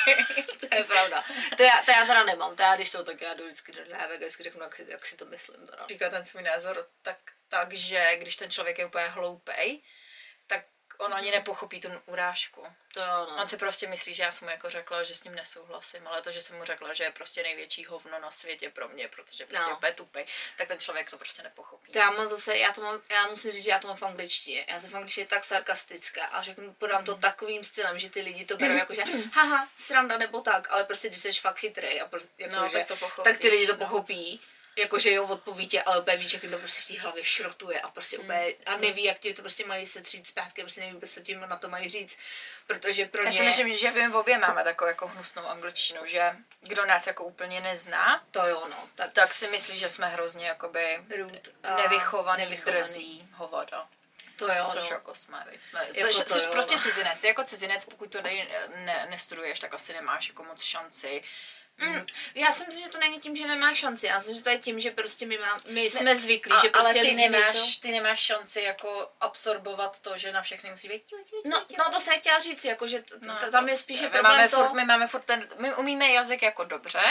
[0.69, 1.23] to je pravda.
[1.57, 3.85] To já, to já teda nemám, to já když to, tak já jdu vždycky do
[3.85, 5.67] dávek a vždycky řeknu, jak si, jak si to myslím.
[5.67, 5.85] Teda.
[5.87, 9.81] říká ten svůj názor tak, tak, že když ten člověk je úplně hloupej,
[11.01, 12.67] on ani nepochopí tu urážku.
[12.93, 13.41] To jo, no.
[13.41, 16.21] On si prostě myslí, že já jsem mu jako řekla, že s ním nesouhlasím, ale
[16.21, 19.45] to, že jsem mu řekla, že je prostě největší hovno na světě pro mě, protože
[19.45, 19.69] prostě No.
[19.69, 19.77] no.
[19.77, 20.25] úplně tupej,
[20.57, 21.91] tak ten člověk to prostě nepochopí.
[21.91, 24.03] To já mám zase, já to mám, já musím říct, že já to mám v
[24.03, 24.65] angličtině.
[24.69, 28.45] Já jsem v angličtině tak sarkastická a řeknu, podám to takovým stylem, že ty lidi
[28.45, 32.07] to berou jako, že haha, sranda nebo tak, ale prostě když jsi fakt chytrý a
[32.07, 33.87] prostě, jako, No, že, tak to pochopíš, tak ty lidi to no.
[34.75, 37.89] Jakože jo, odpoví tě, ale úplně víš, jak to prostě v té hlavě šrotuje a
[37.89, 41.21] prostě úplně, a neví, jak ti to prostě mají se třít zpátky, prostě neví, co
[41.21, 42.19] tím na to mají říct,
[42.67, 43.37] protože pro Já ně...
[43.37, 47.61] si myslím, že my obě máme takovou jako hnusnou angličtinu, že kdo nás jako úplně
[47.61, 48.89] nezná, To jo, no.
[48.95, 51.41] Tak, tak si myslí, že jsme hrozně jakoby Rude
[51.75, 52.79] nevychovaný, nevychovaný.
[52.79, 53.87] drzí hovada.
[54.35, 54.95] To jo, Což no.
[54.95, 56.81] jako jsme, jsme Jako což, to což jo, prostě no.
[56.81, 57.19] cizinec.
[57.19, 61.23] Ty jako cizinec, pokud to tady ne, nestuduješ, tak asi nemáš jako moc šanci.
[61.77, 62.05] Mm,
[62.35, 64.05] já si myslím, že to není tím, že nemá šanci.
[64.07, 66.99] Já myslím, že to je tím, že prostě my, má, my jsme zvyklí, že prostě
[66.99, 67.79] ale ty nemáš, nejsou...
[67.81, 71.03] ty nemáš šanci jako absorbovat to, že na všechny musí být.
[71.45, 73.83] No, no to jsem chtěla říct, jako, že t- No, tam je prostě.
[73.83, 74.57] spíše my problém máme to...
[74.57, 77.01] Furt, my máme furt ten, my umíme jazyk jako dobře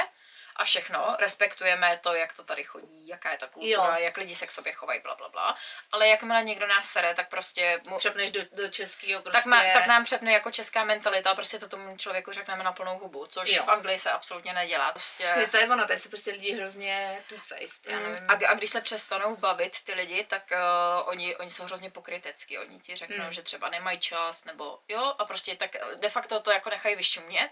[0.56, 4.04] a všechno, respektujeme to, jak to tady chodí, jaká je ta kultura, Jo.
[4.04, 5.56] jak lidi se k sobě chovají, bla, bla, bla.
[5.92, 9.38] Ale jakmile někdo nás sere, tak prostě mu, Třepneš do, do českého prostě...
[9.38, 12.72] tak, má, tak nám přepne jako česká mentalita a prostě to tomu člověku řekneme na
[12.72, 13.62] plnou hubu, což Jo.
[13.62, 14.92] v Anglii se absolutně nedělá.
[14.92, 15.48] Prostě...
[15.50, 18.24] To je ono, to jsou prostě lidi hrozně two-faced, nevím.
[18.30, 22.58] A, a když se přestanou bavit ty lidi, tak uh, oni, oni jsou hrozně pokrytecký.
[22.58, 23.32] Oni ti řeknou, Hmm.
[23.32, 26.96] že třeba nemají čas, nebo jo, a prostě tak eh, de facto to jako nechají
[26.96, 27.50] vyšumět,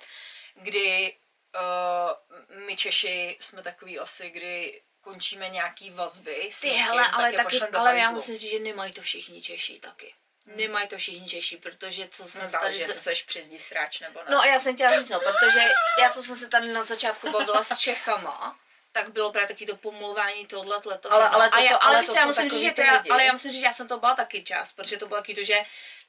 [0.55, 1.17] kdy
[1.55, 6.51] uh, my Češi jsme takový asi, kdy končíme nějaký vazby.
[6.61, 9.79] Ty někým, hele, ale je taky, ale já musím říct, že nemají to všichni Češi
[9.81, 10.15] taky.
[10.47, 12.77] Nemají to všichni Češi, protože co jsem No, se tady...
[12.77, 13.01] jestli Se...
[13.01, 14.27] seš při zdi sráč nebo ne.
[14.31, 15.61] No a já jsem chtěla říct, no, protože
[16.03, 18.59] já co jsem se tady na začátku bavila s Čechama,
[19.03, 21.81] tak bylo právě taky to pomluvání tohle, to Ale- ale to a já, jsou- ale,
[21.83, 23.73] ale víš to já musím říct, že to já, ale já musím říct, že já
[23.73, 25.59] jsem to byla taky čas, protože to bylo taky to, že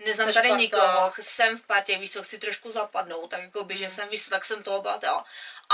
[0.06, 3.84] neznám tady nikoho, jsem v partě, víš co, chci trošku zapadnout, tak jako by, Hmm.
[3.84, 5.24] že jsem, víš co, tak jsem toho byla, to.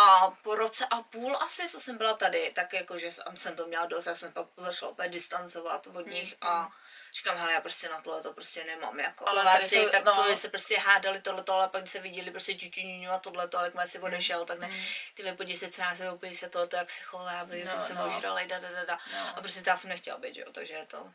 [0.05, 3.55] A po roce a půl asi, co jsem byla tady, tak jako, že jsem jsem
[3.55, 6.69] to měla dost, já jsem pak začala opět distancovat od nich a
[7.15, 10.03] říkám, hele, já prostě na tohle to prostě nemám, jako Hmm, Ale Slováci, jsou- tak
[10.05, 10.37] no.
[10.37, 13.87] se prostě hádali tohleto, ale pak když se viděli prostě ťuťuňuňu a tohleto, ale jakmile
[13.87, 14.69] si odešel, tak ne,
[15.13, 17.81] ty ve podívej se, co já se doupí se tohleto, jak se chová, aby No,
[17.87, 18.07] se no.
[18.17, 18.99] ožrali, da, da, da, da.
[19.13, 19.37] No.
[19.37, 21.11] A prostě já jsem nechtěla být, že jo, takže je to...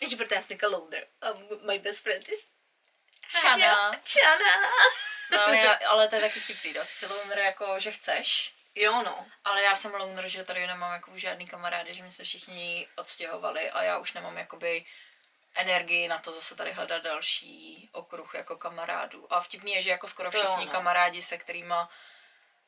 [0.00, 0.58] Ještě protože já jsem
[1.20, 1.26] a
[1.66, 2.46] my best friend is
[3.40, 3.92] Čana.
[4.04, 4.70] Čana.
[5.30, 7.14] No, ale, já, ale to je taky vtipný, no.
[7.14, 9.26] Loner jako, že chceš, Jo no.
[9.44, 13.70] ale já jsem loner, že tady nemám jako žádný kamarády, že mi se všichni odstěhovali
[13.70, 14.84] a já už nemám jakoby
[15.54, 19.32] energii na to zase tady hledat další okruh jako kamarádů.
[19.32, 20.72] A vtipný je, že jako skoro To jo, všichni no.
[20.72, 21.90] kamarádi, se kterýma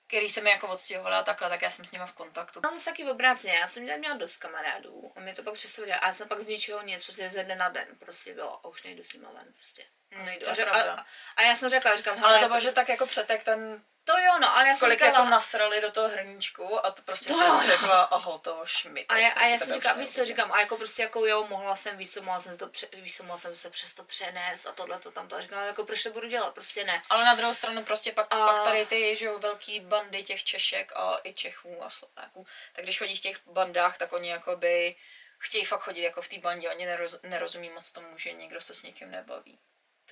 [0.06, 2.60] který se mi jako odstěhovala a takhle, tak já jsem s nima v kontaktu.
[2.64, 5.98] Já zase taky obráceně, já jsem měla, měla dost kamarádů a mě to pak přesoudělo
[6.02, 8.64] a já jsem pak z ničeho nic, prostě ze dne na den prostě bylo a
[8.64, 9.82] už nejdu s nima ven prostě.
[10.12, 10.48] A, Hmm, nejdu.
[10.48, 10.94] a, řek- pravda.
[10.94, 13.84] a, a, já jsem řekla, říkám, Ale to bylo, že prostě, tak jako přetek ten,
[14.04, 17.02] to jo, no, ale já jsem kolik říkala, jako nasrali do toho hrníčku a to
[17.02, 17.62] prostě To jsem jo, no.
[17.62, 19.06] řekla, aha, to šmit.
[19.08, 21.46] A já, a já prostě si říkám, víš co, říkám, a jako prostě jako jo,
[21.50, 24.04] mohla jsem, víš co, mohla jsem, to pře, víš co, mohla jsem se přes to
[24.04, 25.36] přenést a tohle to tam to.
[25.36, 27.02] A říkám, ale jako proč to budu dělat, prostě ne.
[27.10, 30.44] Ale na druhou stranu prostě pak, A- pak tady ty, že jo, velký bandy těch
[30.44, 34.96] Češek a i Čechů a Slováků, tak když chodí v těch bandách, tak oni jakoby
[35.38, 38.74] chtějí fakt chodit jako v té bandě, oni neroz, nerozumí moc tomu, že někdo se
[38.74, 39.58] s někým nebaví.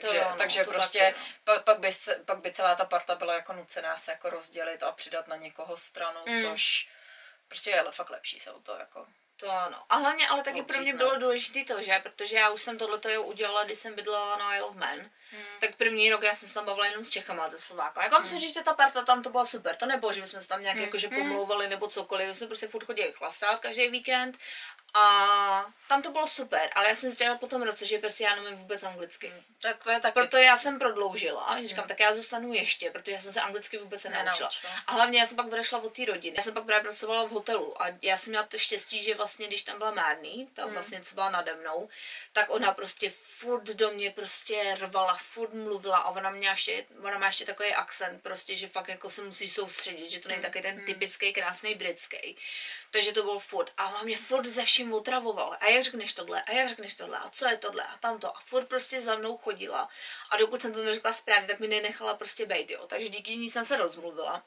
[0.00, 1.24] Takže, jo, no, takže to prostě taky, no.
[1.44, 4.82] pa, pak, by, se- pak by celá ta parta byla jako nucená se jako rozdělit
[4.82, 6.42] a přidat na někoho stranu, Mm.
[6.44, 6.88] což
[7.48, 9.82] prostě je ale fakt lepší se o to jako To ano.
[9.88, 13.08] A hlavně, ale taky pro mě bylo důležité to, že, protože já už jsem tohleto
[13.08, 14.98] jo udělala, když jsem bydlela na Isle of Man,
[15.30, 15.44] Hmm.
[15.60, 18.02] tak první rok já jsem se tam bavila jenom s Čechama, ze Slováka.
[18.04, 19.76] Jako musím říct, že ta parta tam to byla super.
[19.76, 20.84] To nebylo, že bychom se tam nějak Hmm.
[20.84, 24.38] jakože pomlouvali nebo cokoliv, my jsme prostě furt chodili chlastat každý víkend.
[24.94, 28.36] A tam to bylo super, ale já jsem zjistila po tom roce, že prostě já
[28.36, 29.32] nemím vůbec anglicky.
[29.60, 33.12] tak to je taky Proto já jsem prodloužila, že říkám, tak já zůstanu ještě, protože
[33.12, 34.50] já jsem se anglicky vůbec nenaučila.
[34.86, 36.36] A hlavně já jsem pak odešla od té rodiny.
[36.36, 39.46] Já jsem pak právě pracovala v hotelu a já jsem měla to štěstí, že vlastně,
[39.46, 40.74] když tam byla Márný, tam Hmm.
[40.74, 41.88] vlastně co byla nade mnou,
[42.32, 47.18] tak ona prostě furt do mě prostě rvala, furt mluvila a ona měla ještě, ona
[47.18, 50.62] má ještě takový akcent prostě, že fakt jako se musí soustředit, že to není taky
[50.62, 52.36] ten typický krásný britský.
[52.92, 53.72] Takže to bylo furt.
[53.76, 55.56] A ona mě furt ze vším otravovala.
[55.56, 56.42] A jak řekneš tohle?
[56.42, 57.18] A jak řekneš tohle?
[57.18, 57.84] A co je tohle?
[57.84, 58.36] A tamto.
[58.36, 59.88] A furt prostě za mnou chodila.
[60.30, 62.86] A dokud jsem to neřekla správně, tak mi nenechala prostě bejt, jo.
[62.86, 64.44] Takže díky ní jsem se rozmluvila.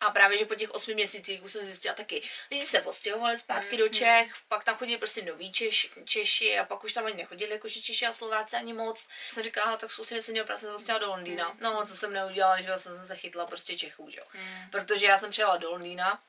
[0.00, 3.76] A právě, že po těch osmi měsících už jsem zjistila taky, lidi se odstěhovali zpátky
[3.76, 7.52] do Čech, pak tam chodili prostě noví Češ, Češi a pak už tam ani nechodili
[7.52, 9.08] jakože Češi a Slováci ani moc.
[9.28, 11.56] Jsem říkala, "Hele, tak zkusím, jestli měl práce se do Londýna.
[11.60, 14.24] No, co jsem neudělala, že jsem se chytla prostě Čechů, že jo.
[14.70, 16.22] Protože já jsem přijela do Londýna,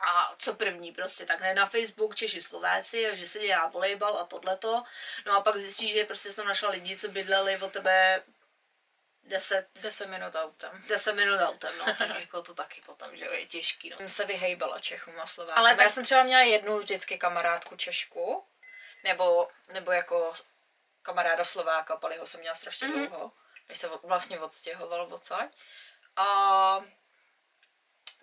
[0.00, 4.24] a co první prostě, tak ne na Facebook Češi Slováci, že se dělá volejbal a
[4.24, 4.82] tohleto.
[5.26, 8.22] No a pak zjistíš, že prostě jsem našla lidi, co bydleli od tebe
[9.22, 10.84] 10, 10 minut autem.
[10.88, 13.96] 10 minut autem, no, tak jako to taky potom, že jo, je těžký, no.
[13.96, 15.58] jsem se vyhejbala Čechům a Slovákům.
[15.58, 18.46] Ale já jsem třeba měla jednu vždycky kamarádku Češku,
[19.04, 20.32] nebo, nebo jako
[21.02, 22.96] kamaráda Slováka, Paliho jsem měla strašně Mhm.
[22.96, 23.08] mm-hmm.
[23.08, 23.32] dlouho,
[23.68, 25.56] než se vlastně odstěhoval odsaď.
[26.16, 26.84] A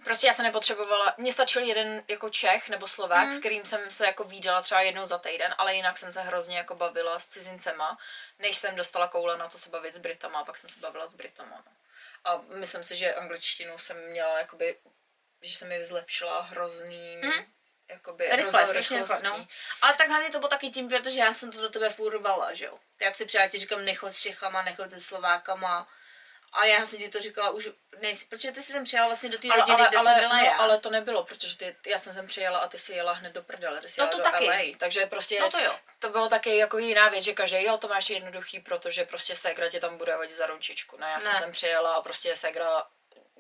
[0.04, 3.32] prostě já se nepotřebovala, mně stačil jeden jako Čech nebo Slovák, mm.
[3.32, 6.58] s kterým jsem se jako výdala třeba jednou za týden, ale jinak jsem se hrozně
[6.58, 7.98] jako bavila s cizincema,
[8.40, 11.08] než jsem dostala koule na to se bavit s Britama, a pak jsem se bavila
[11.08, 11.64] s Britama.
[11.66, 11.72] No.
[12.24, 14.78] A myslím si, že angličtinu jsem měla jakoby,
[15.42, 17.46] že se mi zlepšila hrozným, Mm.
[17.90, 19.28] jakoby Rychle, strašně rychle, rychlostí.
[19.28, 19.48] no.
[19.82, 22.54] Ale tak hlavně to bylo taky tím, protože já jsem to do tebe furt rvala,
[22.54, 22.80] že jo.
[23.02, 25.88] Jak si přijela, ti říkám, nechoď s Čechama, nechoď se Slovákama.
[26.52, 29.38] A já jsem ti to říkala už, nejsi, protože ty jsi sem přijela vlastně do
[29.38, 30.58] té rodiny, ale, kde ale, jsem byla no, já.
[30.58, 33.44] ale to nebylo, protože ty, já jsem sem přijela a ty si jela hned do
[33.44, 34.46] prdele, ty si No to do taky.
[34.48, 35.80] LA, takže prostě No to jo.
[36.00, 39.70] to bylo taky jako jiná věc, že každý, jo, to máš jednoduchý, protože prostě Segra
[39.70, 40.98] tě tam bude hodit za ručičku.
[40.98, 41.40] Ne, já jsem Ne.
[41.40, 42.88] sem přijela a prostě Segra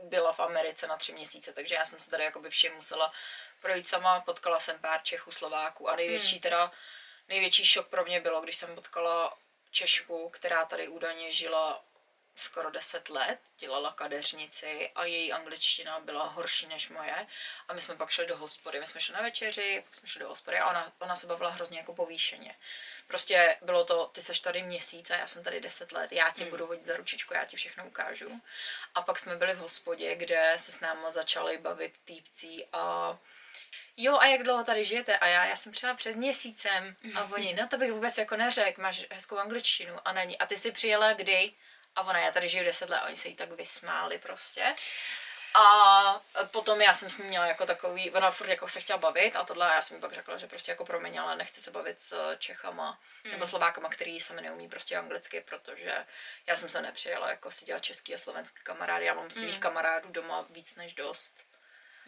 [0.03, 3.11] byla v Americe na tři měsíce, takže já jsem se tady jakoby všem musela
[3.61, 6.41] projít sama, potkala jsem pár Čechů, Slováků a největší Hmm.
[6.41, 6.71] teda,
[7.27, 9.37] největší šok pro mě bylo, když jsem potkala
[9.71, 11.83] Češku, která tady údajně žila
[12.37, 17.27] skoro 10 let, dělala kadeřnici a její angličtina byla horší než moje.
[17.67, 20.19] A my jsme pak šli do hospody, my jsme šli na večeři, pak jsme šli
[20.19, 22.55] do hospody a ona, ona se bavila hrozně jako povýšeně.
[23.07, 26.45] Prostě bylo to, ty seš tady měsíc a já jsem tady 10 let, já ti
[26.45, 28.41] budu hodit za ručičku, já ti všechno ukážu.
[28.95, 33.17] A pak jsme byli v hospodě, kde se s námi začali bavit týpcí a
[33.97, 35.17] Jo, a jak dlouho tady žijete?
[35.17, 36.95] A já, já jsem přijela před měsícem.
[37.15, 39.93] A oni, no to bych vůbec jako neřekl, máš hezkou angličtinu.
[40.05, 40.37] A není.
[40.37, 41.53] A ty jsi přijela kdy?
[41.97, 42.97] A ona, já tady žiju 10 let.
[42.97, 44.75] A oni se jí tak vysmáli prostě.
[45.53, 49.35] A potom já jsem s ní měla jako takový, ona furt jako se chtěla bavit
[49.35, 52.01] a tohle já jsem jí pak řekla, že prostě jako promiň, ale nechce se bavit
[52.01, 53.31] s Čechama hmm.
[53.31, 56.05] nebo Slovákama, který se mi neumí prostě anglicky, protože
[56.47, 59.61] já jsem se nepřijela jako si dělat český a slovenský kamarády, já mám svých hmm.
[59.61, 61.45] kamarádů doma víc než dost.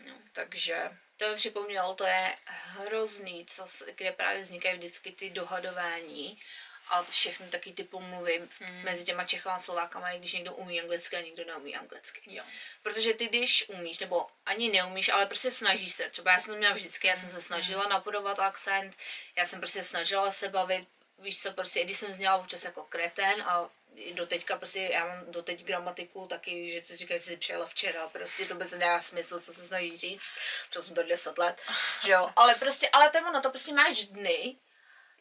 [0.05, 0.13] No.
[0.33, 0.97] Takže...
[1.17, 6.41] To mi připomnělo, to je hrozný, co, kde právě vznikají vždycky ty dohadování
[6.89, 8.83] a všechny taky ty pomluvy hmm.
[8.83, 12.21] mezi těma Čechama a Slovákama, když někdo umí anglicky a někdo neumí anglicky.
[12.25, 12.43] Jo.
[12.83, 16.09] Protože ty, když umíš, nebo ani neumíš, ale prostě snažíš se.
[16.09, 17.89] Třeba já jsem to měla vždycky, já jsem se snažila hmm.
[17.89, 18.97] napodovat akcent,
[19.35, 20.87] já jsem prostě snažila se bavit,
[21.19, 23.69] víš co, prostě, i když jsem zněla občas jako kreten a
[24.13, 27.65] do teďka prostě, já mám do teď gramatiku taky, že si říkají, že jsi přijela
[27.65, 30.33] včera, prostě to bez nedá smysl, co se snaží říct,
[30.67, 31.61] protože jsem to 10 let,
[32.05, 34.55] že jo, ale prostě, ale to je ono, to prostě máš dny,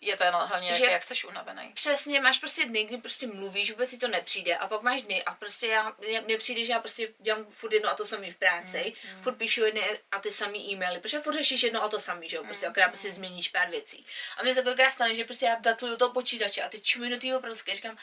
[0.01, 1.73] je to hlavně, že, jak, jak jsi unavený.
[1.75, 5.25] Přesně, máš prostě dny, kdy prostě mluvíš, vůbec si to nepřijde a pak máš dny
[5.25, 8.37] a prostě já, mně přijde, že já prostě dělám furt jedno a to samý v
[8.37, 9.23] práci, mm, mm.
[9.23, 9.83] furt píšu jedny
[10.13, 12.71] a ty samý e-maily, protože furt řešíš jedno a to samý, že jo, prostě mm,
[12.71, 14.07] akorát prostě změníš pár věcí.
[14.37, 17.19] A mě se takovýkrát stane, že prostě já datuju to počítače a teď čumím do
[17.19, 17.99] toho prostě říkám,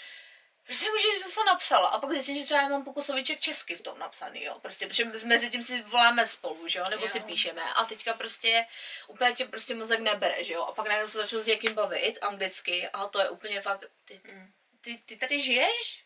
[0.66, 1.88] Prostě že jsem napsala.
[1.88, 4.60] A pak zjistím, že třeba já mám pokusoviček česky v tom napsaný, jo.
[4.60, 7.08] Prostě, protože mezi tím si voláme spolu, že jo, nebo jo.
[7.08, 7.74] si píšeme.
[7.74, 8.66] A teďka prostě
[9.08, 10.64] úplně tě prostě mozek nebere, že jo.
[10.64, 14.22] A pak najednou se začnu s někým bavit anglicky a to je úplně fakt, ty,
[14.24, 14.52] mm.
[14.82, 16.06] ty, ty tady žiješ?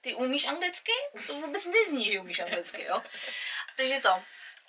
[0.00, 0.92] Ty umíš anglicky?
[1.26, 3.02] To vůbec nezní, že umíš anglicky, jo.
[3.76, 4.22] Takže to.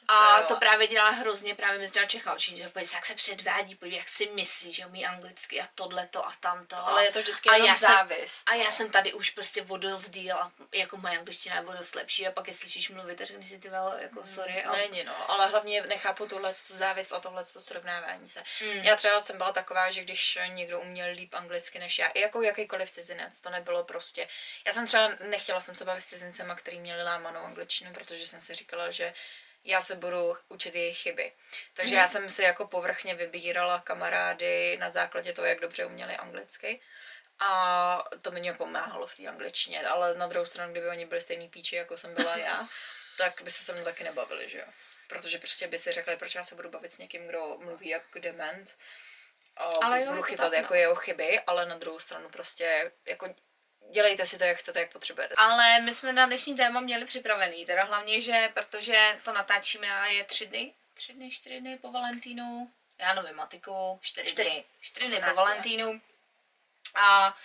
[0.07, 3.97] A to, právě dělá hrozně právě mezi těma Čechama, že podívej, jak se předvádí, podívej,
[3.97, 6.75] jak si myslí, že umí anglicky a tohleto a tamto.
[6.75, 8.33] Ale je to vždycky a já závist.
[8.33, 11.95] Jsem, a já jsem tady už prostě vodost díl a jako moje angličtina je vodost
[11.95, 14.63] lepší a pak je slyšíš mluvit a řekneš si ty vel, jako mm, sorry.
[14.63, 14.75] A...
[14.75, 18.43] Není no, ale hlavně nechápu tuhle tu závist a tohle to srovnávání se.
[18.61, 18.83] Mm.
[18.83, 22.41] Já třeba jsem byla taková, že když někdo uměl líp anglicky než já, i jako
[22.41, 24.27] jakýkoliv cizinec, to nebylo prostě.
[24.65, 28.41] Já jsem třeba nechtěla jsem se bavit s cizincema, který měli lámanou angličtinu, protože jsem
[28.41, 29.13] si říkala, že
[29.63, 31.31] já se budu učit jejich chyby.
[31.73, 31.99] Takže mm.
[32.01, 36.81] já jsem si jako povrchně vybírala kamarády na základě toho, jak dobře uměli anglicky.
[37.39, 39.87] A to mi pomáhalo v té angličtině.
[39.87, 42.67] Ale na druhou stranu, kdyby oni byli stejný píči, jako jsem byla já,
[43.17, 44.65] tak by se se mnou taky nebavili, že jo.
[45.07, 48.03] Protože prostě by si řekli, proč já se budu bavit s někým, kdo mluví jak
[48.19, 48.75] dement.
[49.55, 50.79] A ale budu chytat jako no.
[50.79, 53.35] jeho chyby, ale na druhou stranu prostě jako
[53.91, 55.35] dělejte si to, jak chcete, jak potřebujete.
[55.37, 60.05] Ale my jsme na dnešní téma měli připravený, teda hlavně, že protože to natáčíme a
[60.05, 64.49] je tři dny, tři dny, čtyři dny po Valentínu, já nevím, matiku, čtyři, čtyři.
[64.49, 66.01] dny, čtyři dny po Valentínu.
[66.95, 67.37] A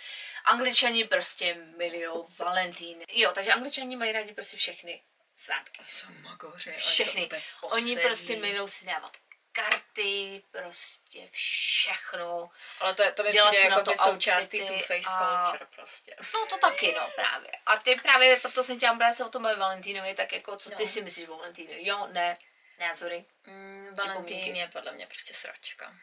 [0.45, 3.03] angličani prostě milují Valentín.
[3.09, 5.01] Jo, takže angličani mají rádi prostě všechny
[5.37, 5.81] svátky.
[5.89, 6.71] Jsou magoři.
[6.77, 7.29] Všechny.
[7.61, 9.17] Oni prostě milují si dávat
[9.57, 12.49] karty, prostě všechno.
[12.79, 15.45] Ale to, to mi přijde jako to součástí tu face a...
[15.45, 16.15] culture prostě.
[16.33, 17.51] No to taky, no právě.
[17.65, 20.83] A ty právě, proto jsem chtěla brát se o tom Valentínovi, tak jako, co ty
[20.83, 20.89] no.
[20.89, 21.73] si myslíš o Valentínu?
[21.73, 22.37] Jo, ne,
[22.79, 23.25] názory.
[23.45, 25.93] Mm, Valentín je podle mě prostě sračka.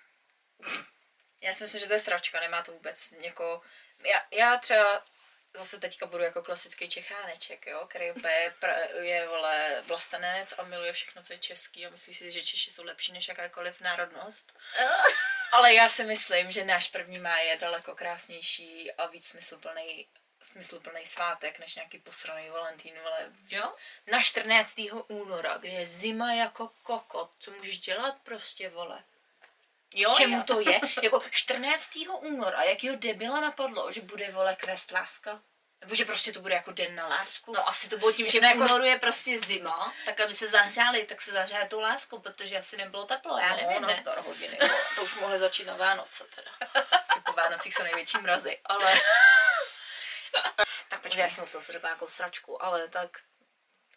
[1.41, 3.63] Já si myslím, že to je sračka, nemá to vůbec někoho...
[4.05, 5.05] Já, já třeba
[5.55, 8.53] zase teďka budu jako klasický Čecháneček, jo, který je,
[9.01, 12.85] je vole, vlastenec a miluje všechno, co je český a myslí si, že Češi jsou
[12.85, 14.53] lepší než jakákoliv národnost.
[15.53, 20.07] Ale já si myslím, že náš první má je daleko krásnější a víc smysluplný
[20.45, 23.75] smysluplný svátek, než nějaký posraný Valentín, ale jo?
[24.07, 24.81] Na 14.
[25.09, 29.05] února, kdy je zima jako kokot, co můžeš dělat prostě, vole?
[29.95, 30.43] Jo, čemu jo.
[30.47, 30.81] to je?
[31.03, 31.99] jako 14.
[32.21, 35.41] února, jakýho debila napadlo, že bude vole kvést láska?
[35.81, 37.53] Nebo že prostě to bude jako den na lásku?
[37.53, 38.59] No asi to bylo tím, že v jako...
[38.59, 42.77] únoru je prostě zima, tak aby se zahřáli, tak se zahřáli tou láskou, protože asi
[42.77, 44.03] nebylo teplo, já nevím, no, ne?
[44.27, 46.51] hodiny, no, to už mohli začít na Vánoce teda.
[47.27, 48.95] po Vánocích jsou největší mrazy, ale...
[50.89, 53.19] tak počkej, já jsem musela si řekla nějakou sračku, ale tak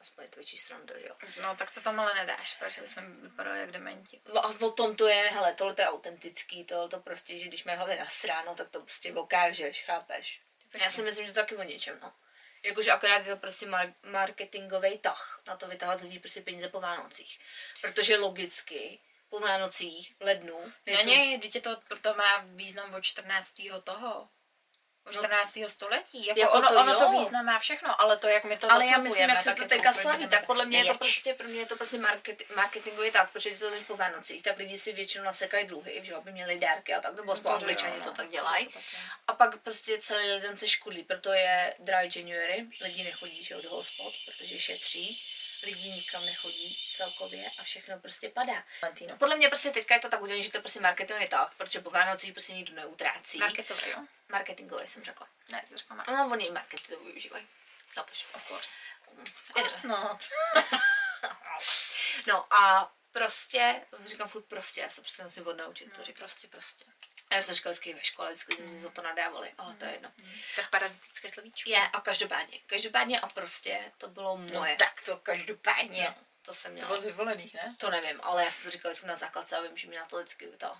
[0.02, 1.16] aspoň je to větší sranda, že jo.
[1.42, 4.22] No tak to tam ale nedáš, protože bychom vypadali jak dementi.
[4.34, 7.48] No, a o tom to je, hele, tohle to je autentický, to, to prostě, že
[7.48, 10.42] když máme hlavně nasráno, tak to prostě dokážeš, chápeš?
[10.74, 12.14] Já si myslím, že to taky o něčem, no.
[12.64, 16.70] Jakože akorát je to prostě mar- marketingový tah na to vytáhat z lidí prostě peníze
[16.70, 17.40] po Vánocích.
[17.82, 20.74] Protože logicky po Vánocích, lednu...
[20.86, 21.10] Nejsou...
[21.10, 23.54] Ne, ne, to, to má význam od 14.
[23.84, 24.30] toho.
[25.12, 25.56] 14.
[25.56, 26.26] No, století.
[26.26, 28.86] Jako, jako ono, to, ono to význam má všechno, ale to, jak my to Ale
[28.86, 31.60] já myslím, jak se to teďka slaví, tak podle mě je to prostě, pro mě
[31.60, 34.94] je to prostě market, marketingový tak, protože když se to po Vánocích, tak lidi si
[34.94, 38.70] většinou nasekají dluhy, že aby měli dárky a tak, nebo aspoň angličani to tak dělají.
[39.28, 43.70] A pak prostě celý lidem se škulí, proto je dry January, lidi nechodí že, do
[43.70, 45.22] hospod, protože šetří
[45.64, 48.64] lidi nikam nechodí celkově a všechno prostě padá.
[49.10, 51.82] No, podle mě prostě teďka je to tak udělané, že to prostě marketingový tak, protože
[51.82, 53.38] po Vánocích prostě nikdo neutrácí.
[53.38, 53.98] Marketový, jo?
[54.30, 55.28] Marketingový jsem řekla.
[55.52, 56.30] Ne, jsi řekla marketingový.
[56.30, 57.48] No, oni marketingový využívají.
[57.94, 58.26] Chápeš?
[58.34, 58.72] Of course.
[59.08, 60.24] Of course not.
[62.28, 66.20] no a prostě, říkám furt prostě, já se prostě musím odnaučit to No, říkat.
[66.20, 66.86] prostě, prostě.
[67.32, 68.80] Já jsem říkala vždycky ve škole, vždycky mm.
[68.80, 70.12] za to nadávali, ale to je jedno.
[70.56, 71.70] Tak parazitické slovíčko.
[71.70, 74.76] Je, a každopádně, každopádně a prostě to bylo No moje.
[74.76, 76.04] tak to každopádně.
[76.18, 76.88] No, to jsem To měla.
[76.88, 77.76] bylo z vyvolených, ne?
[77.78, 80.06] To nevím, ale já jsem to říkala vždycky na základce a vím, že mi na
[80.06, 80.78] to vždycky to...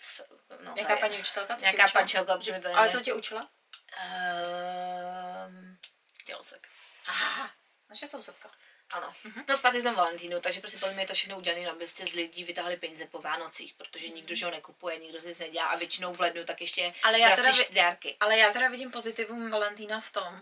[0.00, 0.24] S,
[0.64, 1.54] no, to Jaká je- paní učitelka?
[1.54, 2.00] to Nějaká učila?
[2.00, 2.98] pančelka, protože mi to Ale nevím.
[2.98, 3.50] co tě učila?
[3.96, 5.78] Ehm,
[6.26, 6.68] Dělcek.
[7.06, 7.50] Aha,
[7.90, 8.50] naše sousedka.
[8.92, 9.14] Ano.
[9.48, 12.44] No zpátky tomu Valentínu, takže prostě podle mě je to všechno udělané, abyste z lidí
[12.44, 16.20] vytáhli peníze po Vánocích, protože nikdo že ho nekupuje, nikdo si nedělá a většinou v
[16.20, 18.16] lednu tak ještě Ale já teda dárky.
[18.20, 20.40] Ale já teda vidím pozitivum Valentína v tom,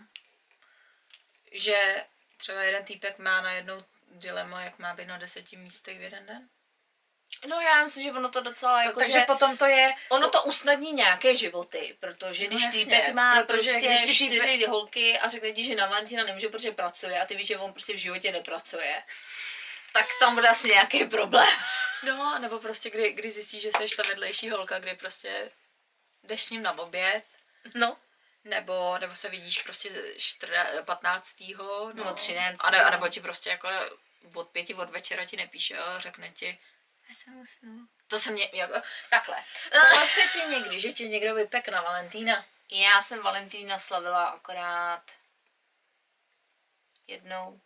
[1.51, 2.05] že
[2.37, 6.49] třeba jeden týpek má najednou dilema, jak má být na deseti místech v jeden den.
[7.47, 9.93] No já myslím, že ono to docela jako, Takže že potom to je...
[10.09, 14.15] ono to usnadní nějaké životy, protože No když jasně, týpek má protože prostě když ty
[14.15, 17.57] čtyři holky a řekne ti, že na Valentína nemůže, protože pracuje a ty víš, že
[17.57, 19.03] on prostě v životě nepracuje,
[19.93, 21.47] tak tam bude asi nějaký problém.
[22.03, 25.51] No, nebo prostě kdy, kdy zjistíš, že jsi ta vedlejší holka, kdy prostě
[26.23, 27.23] jdeš s ním na oběd,
[27.73, 27.97] No.
[28.43, 31.35] nebo, nebo se vidíš prostě čtrna, 15.
[31.57, 32.57] No, Nebo 13..
[32.63, 33.69] A, ne, a nebo ti prostě jako
[34.33, 36.59] od pěti od večera ti nepíše a řekne ti,
[37.09, 37.87] já jsem usnul.
[38.07, 39.43] To se mě, jako, takhle.
[39.67, 42.45] Stalo se ti někdy, že ti někdo vypek na Valentína?
[42.71, 45.11] Já jsem Valentína slavila akorát
[47.07, 47.61] jednou,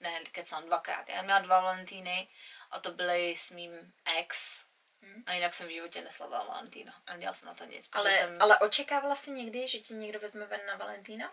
[0.00, 1.08] ne, kecám, dvakrát.
[1.08, 2.28] Já měla dva Valentíny
[2.70, 4.64] a to byly s mým ex.
[5.02, 5.22] Hmm.
[5.26, 7.02] A jinak jsem v životě neslavila Valentína.
[7.06, 7.88] A nedělala jsem na to nic.
[7.88, 8.36] protože Ale, jsem...
[8.42, 11.32] ale očekávala jsi někdy, že ti někdo vezme ven na Valentína?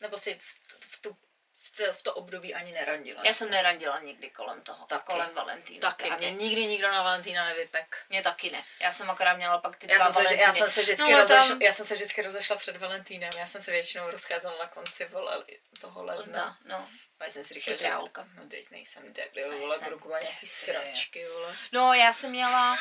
[0.00, 1.16] Nebo si v, v, tu,
[1.64, 3.20] v, to, v to období ani nerandila?
[3.24, 5.04] Já jsem nerandila nikdy kolem toho, Taky.
[5.06, 5.90] kolem Valentína.
[5.90, 6.30] Taky, právě.
[6.32, 7.96] mě nikdy nikdo na Valentína nevypek.
[8.08, 8.64] Mě taky ne.
[8.80, 10.42] Já jsem akorát měla pak ty Já dva jsem, se, Valentíny.
[10.42, 13.30] já, jsem se vždycky No, ale tam- rozešla, já jsem se vždycky rozešla před Valentínem.
[13.38, 15.44] Já jsem se většinou rozcházela na konci vole,
[15.80, 16.22] toho ledna.
[16.24, 16.88] Ledna, no.
[17.24, 18.28] Já jsem si říkala, že holka.
[18.34, 21.56] no teď nejsem debil, vole, budu kupovat nějaký sračky, vole.
[21.72, 22.78] No, já jsem měla,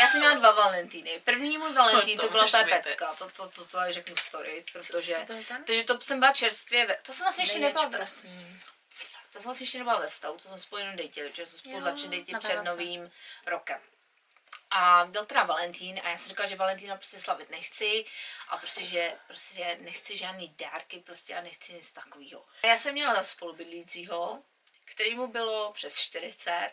[0.00, 1.20] já jsem měla dva Valentíny.
[1.24, 4.64] První můj Valentín, To to byla ta pecka, to, to, to, to tady řeknu story,
[4.72, 5.26] protože,
[5.66, 8.60] takže to jsem byla čerstvě, ve, to jsem vlastně ještě nebyla, prosím.
[9.30, 11.80] to jsem vlastně ještě nebyla ve vztahu, to jsme spolu jenom dejtili, protože jsme spolu
[11.80, 13.10] začali dejtit na před novým
[13.46, 13.80] rokem.
[14.74, 18.04] A byl teda Valentín a já jsem říkala, že Valentína prostě slavit nechci
[18.48, 22.46] a prostě, že prostě nechci žádný dárky prostě a nechci nic takového.
[22.64, 24.42] Já jsem měla za spolubydlícího,
[24.84, 26.72] který mu bylo přes 40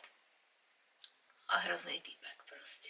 [1.47, 2.89] a hrozný týpek prostě.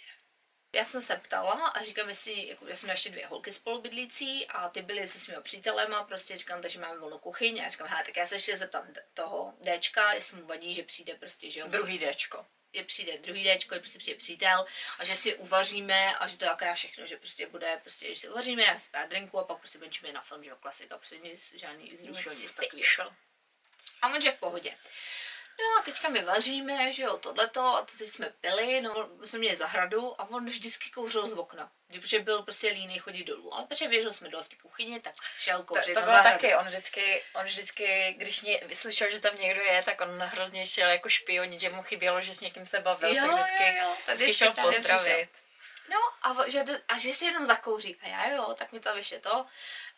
[0.72, 4.68] Já jsem se ptala a říkám, jestli, jako, já jsem ještě dvě holky spolubydlící a
[4.68, 8.16] ty byly se svými přítelem a prostě říkám, takže máme volnou kuchyň a říkám, tak
[8.16, 11.98] já se ještě zeptám toho Dčka, jestli mu vadí, že přijde prostě, že jo, Druhý
[11.98, 12.46] Dčko.
[12.74, 14.66] Že přijde druhý Dčko, že prostě přijde přítel
[14.98, 18.20] a že si uvaříme a že to je akorát všechno, že prostě bude, prostě, že
[18.20, 20.96] si uvaříme, dáme si pár drinku a pak prostě benčíme na film, že jo, klasika,
[20.98, 23.14] prostě nic, žádný zrušil, nic takového.
[24.02, 24.76] A on, že v pohodě.
[25.60, 29.38] No a teďka my vaříme, že jo, tohleto, a to teď jsme pili, no, jsme
[29.38, 31.72] měli zahradu a on vždycky kouřil z okna.
[31.90, 33.54] Že- Protože byl prostě líný chodit dolů.
[33.54, 36.22] Ale protože věřil jsme dole v té kuchyni, tak šel To, kouřit to na bylo
[36.22, 40.66] taky, on vždycky, on vždycky, když ně, vyslyšel, že tam někdo je, tak on hrozně
[40.66, 43.74] šel jako špionit, že mu chybělo, že s někým se bavil, Jo, tak vždycky, jo,
[43.84, 45.28] jo, tak vždycky šel pozdravit.
[45.88, 47.96] No a, že, a že si jenom zakouří.
[48.02, 49.46] A já jo, tak mi to vyšle to.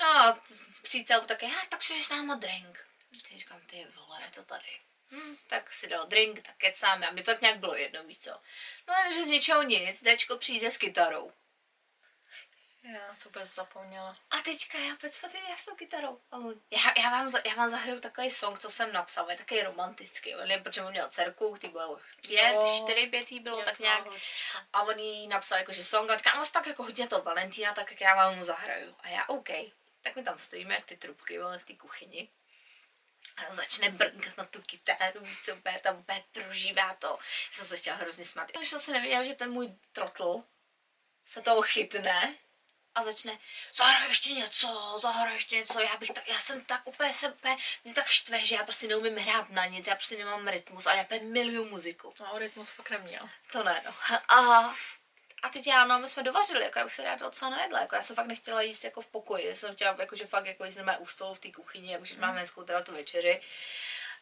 [0.01, 0.39] No a
[0.83, 2.87] přítel taky, já, tak si s náma drink.
[3.29, 4.81] Ty říkám, ty vole, to tady.
[5.13, 7.09] Hm, tak si dal drink, tak kecáme.
[7.09, 8.31] A mi to tak nějak bylo jedno, víc co.
[8.89, 11.33] No jenom, že z ničeho nic, Dečko přijde s kytarou.
[12.85, 14.17] Já to vůbec zapomněla.
[14.31, 16.21] A teďka já pec já s tou kytarou.
[16.31, 19.37] A on, já, já, vám, za- já vám zahraju takový song, co jsem napsal, je
[19.37, 20.35] takový romantický.
[20.35, 22.83] On je, protože on měl dcerku, ty bylo pět, Jo.
[22.83, 24.05] čtyři, pět jí bylo, tak nějak.
[24.05, 24.67] holčička.
[24.73, 28.01] A on jí napsal jakože song a říká, no tak jako hodně to Valentína, tak
[28.01, 28.97] já vám mu zahraju.
[29.01, 29.49] A já OK.
[30.03, 32.29] Tak my tam stojíme jak ty trubky, vole, v té kuchyni.
[33.37, 37.07] A začne brnkat na tu kytáru, víš co, úplně tam úplně prožívá to.
[37.51, 38.51] Já jsem se chtěla hrozně smát.
[38.55, 40.45] Já to se nevěděla, že ten můj trotl
[41.25, 42.35] se toho chytne
[42.95, 43.39] a začne,
[43.75, 47.57] zahraj ještě něco, zahraj ještě něco, já bych tak, já jsem tak úplně se úplně,
[47.85, 50.95] mě tak štve, že já prostě neumím hrát na nic, já prostě nemám rytmus a
[50.95, 52.15] já úplně miluju muziku.
[52.21, 53.29] No, rytmus fakt neměl.
[53.53, 53.95] To ne, no.
[54.29, 54.75] A,
[55.43, 57.95] a teď já, no, my jsme dovařili, jako já bych se ráda docela najedla, jako
[57.95, 60.65] já jsem fakt nechtěla jíst jako v pokoji, já jsem chtěla jako, že fakt jako
[60.65, 63.41] jíst u stolu v té kuchyni, jako že máme hezkou teda tu večeři.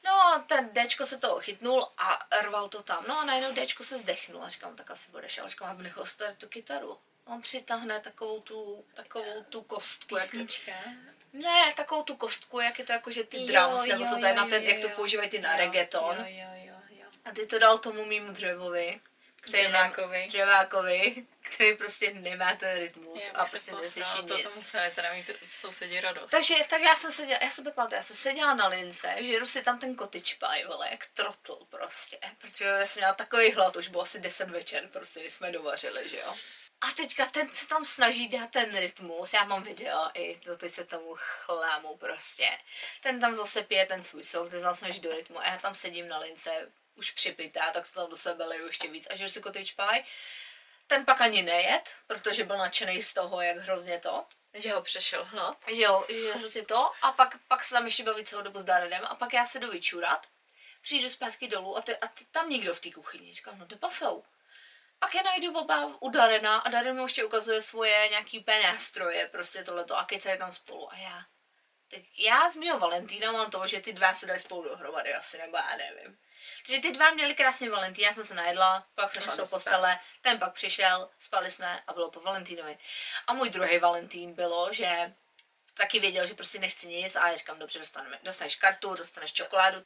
[0.05, 3.05] No a ten Dčko se toho chytnul a rval to tam.
[3.09, 6.05] No a najednou Dčko se zdechnul a říkám, tak asi budeš, ale říkám, aby nechal
[6.39, 6.99] tu kytaru.
[7.25, 10.17] On přitáhne takovou tu, takovou tu kostku.
[10.17, 10.73] jak- Písnička.
[11.33, 14.21] Ne, takovou tu kostku, jak je to jako, že ty Jo, drums, nebo jo, co
[14.21, 16.17] to je na ten, jo, jak to používají ty na Jo, reggaeton.
[16.19, 17.07] Jo, jo, jo, jo.
[17.25, 19.01] A ty to dal tomu mýmu dřevovi.
[19.41, 20.19] Který Dřevákovi.
[20.19, 24.29] Nem, dřevákovi, který prostě nemá ten rytmus Já a prostě neslyší nic.
[24.29, 26.31] To, to museli teda mít v sousedí radost.
[26.31, 29.63] Takže tak já jsem seděla, já jsem pamatuju, já jsem seděla na lince, žeru si
[29.63, 33.89] tam ten cottage pie, vole, jak trotl prostě, protože já jsem měla takový hlad, už
[33.89, 36.35] bylo asi 10 večer, prostě, když jsme dovařili, že jo.
[36.81, 40.73] A teďka ten se tam snaží dát ten rytmus, já mám video i to teď
[40.73, 42.49] se tomu chlámu prostě.
[43.01, 45.75] Ten tam zase pije ten svůj sok, ten zase snaží do rytmu a já tam
[45.75, 49.41] sedím na lince, už připitá, tak to tam do sebe leju ještě víc a si
[49.41, 50.05] cottage pie.
[50.87, 55.25] Ten pak ani nejet, protože byl nadšený z toho, jak hrozně to Že ho přešel
[55.25, 55.57] hlad.
[55.75, 58.65] že jo, že hrozně to a pak, pak se tam ještě baví celou dobu s
[58.65, 60.27] Daredem a pak já se jdu vyčurat,
[60.83, 63.35] přijdu zpátky dolů a, ty, a ty, tam nikdo v té kuchyni.
[63.35, 64.25] Říkám, no kde pasou?
[64.99, 69.65] Pak je najdu oba u Darena a Daren mi ještě ukazuje svoje nějaký nástroje, prostě
[69.65, 71.25] tohleto a kecají tam spolu a já.
[71.91, 75.39] Tak já z mého Valentína mám to, že ty dva se dají spolu dohromady asi,
[75.39, 76.19] nebo já nevím.
[76.67, 79.51] Takže ty dva měli krásný Valentín, já jsem se najedla, pak jsem šla Šla do
[79.51, 82.79] postele, ten pak přišel, spali jsme a bylo po Valentínovi.
[83.27, 85.15] A můj druhý Valentín bylo, že
[85.75, 89.85] taky věděl, že prostě nechci nic a já říkám, dobře, dostaneme, dostaneš kartu, dostaneš čokoládu.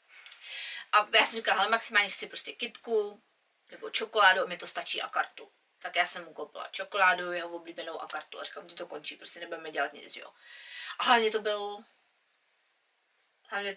[0.93, 3.23] A já jsem říkala, hele, maximálně chci prostě kitku
[3.71, 5.53] nebo čokoládu a mi to stačí a kartu.
[5.79, 9.17] Tak já jsem mu koupila čokoládu, jeho oblíbenou a kartu a říkám, ty to končí,
[9.17, 10.33] prostě nebudeme dělat nic, jo.
[10.99, 11.79] A hlavně to byl,
[13.49, 13.77] hlavně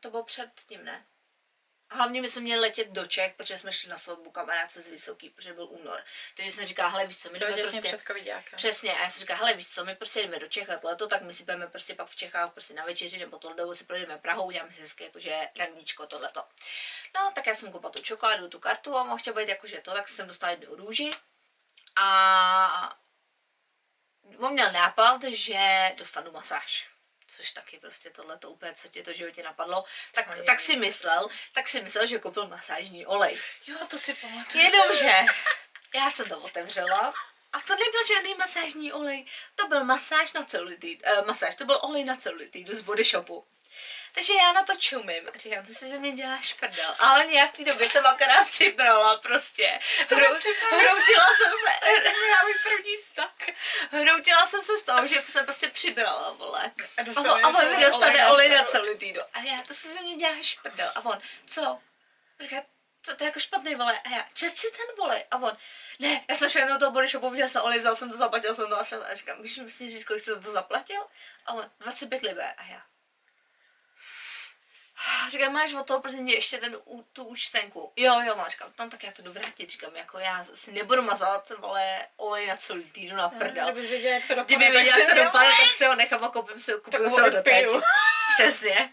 [0.00, 1.06] to bylo před tím, ne?
[1.90, 5.30] Hlavně my jsme měli letět do Čech, protože jsme šli na svatbu kamarádce z Vysoký,
[5.30, 6.04] protože byl únor.
[6.34, 7.80] Takže jsem říkala, hele, víš co, my jdeme prostě...
[7.80, 8.56] před covidákem.
[8.56, 11.22] Přesně, a já jsem říkala, hele, víš co, my prostě jdeme do Čech leto, tak
[11.22, 14.18] my si budeme prostě pak v Čechách prostě na večeři nebo tohle, nebo si projdeme
[14.18, 16.44] Prahou, uděláme si hezky jakože randíčko, tohleto.
[17.14, 19.90] No, tak já jsem koupila tu čokoládu, tu kartu a mohl chtěl být jakože to,
[19.90, 21.10] tak jsem dostala jednu růži
[21.96, 22.98] a
[24.38, 26.95] on měl nápad, že dostanu masáž.
[27.36, 30.46] Což taky prostě tohle to úplně, co tě to životě napadlo, tak, Ojej.
[30.46, 33.38] tak si myslel, tak si myslel, že koupil masážní olej.
[33.66, 34.64] Jo, to si pamatuju.
[34.64, 35.14] Jenomže
[35.94, 37.14] já jsem to otevřela
[37.52, 41.78] a to nebyl žádný masážní olej, to byl masáž na celulitíd, uh, masáž, to byl
[41.82, 43.46] olej na celulitídu z body shopu.
[44.16, 46.94] Takže já na to čumím a říkám, ty si ze mě děláš prdel.
[46.98, 49.80] Ale já v té době jsem akorát přibrala prostě.
[50.08, 50.34] Hrou,
[50.70, 51.86] hroutila jsem se,
[52.30, 53.34] Já můj první vztah.
[53.90, 56.72] hroutila jsem se z toho, že jsem prostě přibrala, vole.
[57.16, 59.20] A on, a on mi dostane olej olej na na celou- celulitídu.
[59.32, 60.92] A já, to si ze mě děláš prdel.
[60.94, 61.78] A on, co?
[62.40, 62.56] Říká,
[63.02, 64.00] co to je jako špatný vole.
[64.04, 65.24] A já, čet si ten vole.
[65.30, 65.56] A on,
[65.98, 68.54] ne, já jsem šel do toho body shopu, viděl jsem olej, vzal jsem to, zaplatil
[68.54, 69.04] jsem to a šel.
[69.10, 71.00] A říkám, když mi si říct, kolik jsi za to zaplatil?
[71.46, 72.54] A on, 25 liber.
[72.56, 72.82] A já,
[75.30, 76.76] Říkám, máš od toho prostě ještě ten,
[77.12, 77.92] tu účtenku.
[77.96, 79.70] Jo, jo, má, říkám, tam tak já to jdu vrátit.
[79.70, 83.72] Říkám, jako já si nebudu mazat, vole, olej na celý týden na prdel.
[83.72, 86.28] Kdybych věděla, jak to dopadne, Kdyby věděla, jak to dopadne, tak si ho nechám a
[86.28, 87.66] koupím si, koupím Takovou si ho do teď.
[88.34, 88.90] Přesně.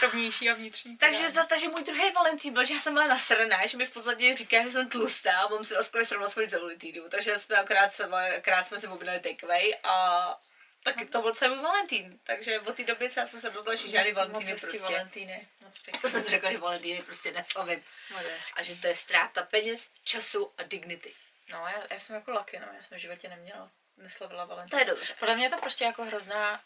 [0.00, 0.96] pro vnější a vnitřní.
[0.96, 3.90] Takže, za, takže můj druhý Valentín byl, že já jsem byla nasraná, že mi v
[3.90, 7.08] podstatě říká, že jsem tlustá a mám si laskavě srovnat svoji celulitídu.
[7.08, 8.04] Takže jsme akorát, se,
[8.38, 10.36] akorát jsme si objednali takeaway a
[10.84, 12.18] taky to byl celý Valentín.
[12.24, 14.78] Takže od té doby já jsem se rozhodla, že žádný Valentíny moc prostě.
[14.78, 15.48] Valentíny.
[15.60, 16.10] Moc To pěkný.
[16.10, 17.84] jsem si řekla, že Valentíny prostě neslavím.
[18.16, 18.52] Hezký.
[18.56, 21.14] A že to je ztráta peněz, času a dignity.
[21.48, 22.66] No, já, já jsem jako lucky, no.
[22.76, 24.78] Já jsem v životě neměla, neslavila To Valentína.
[24.80, 25.14] je dobře.
[25.18, 26.62] Podle mě je to prostě jako hrozná,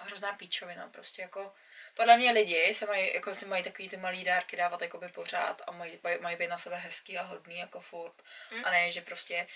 [0.00, 1.54] hrozná píčovina, prostě jako
[1.94, 5.62] podle mě lidi se mají, jako si mají takový ty malý dárky dávat jakoby pořád
[5.66, 8.22] a mají, mají, mají být na sebe hezký a hodný jako furt.
[8.50, 8.64] Mm.
[8.64, 9.46] A ne, že prostě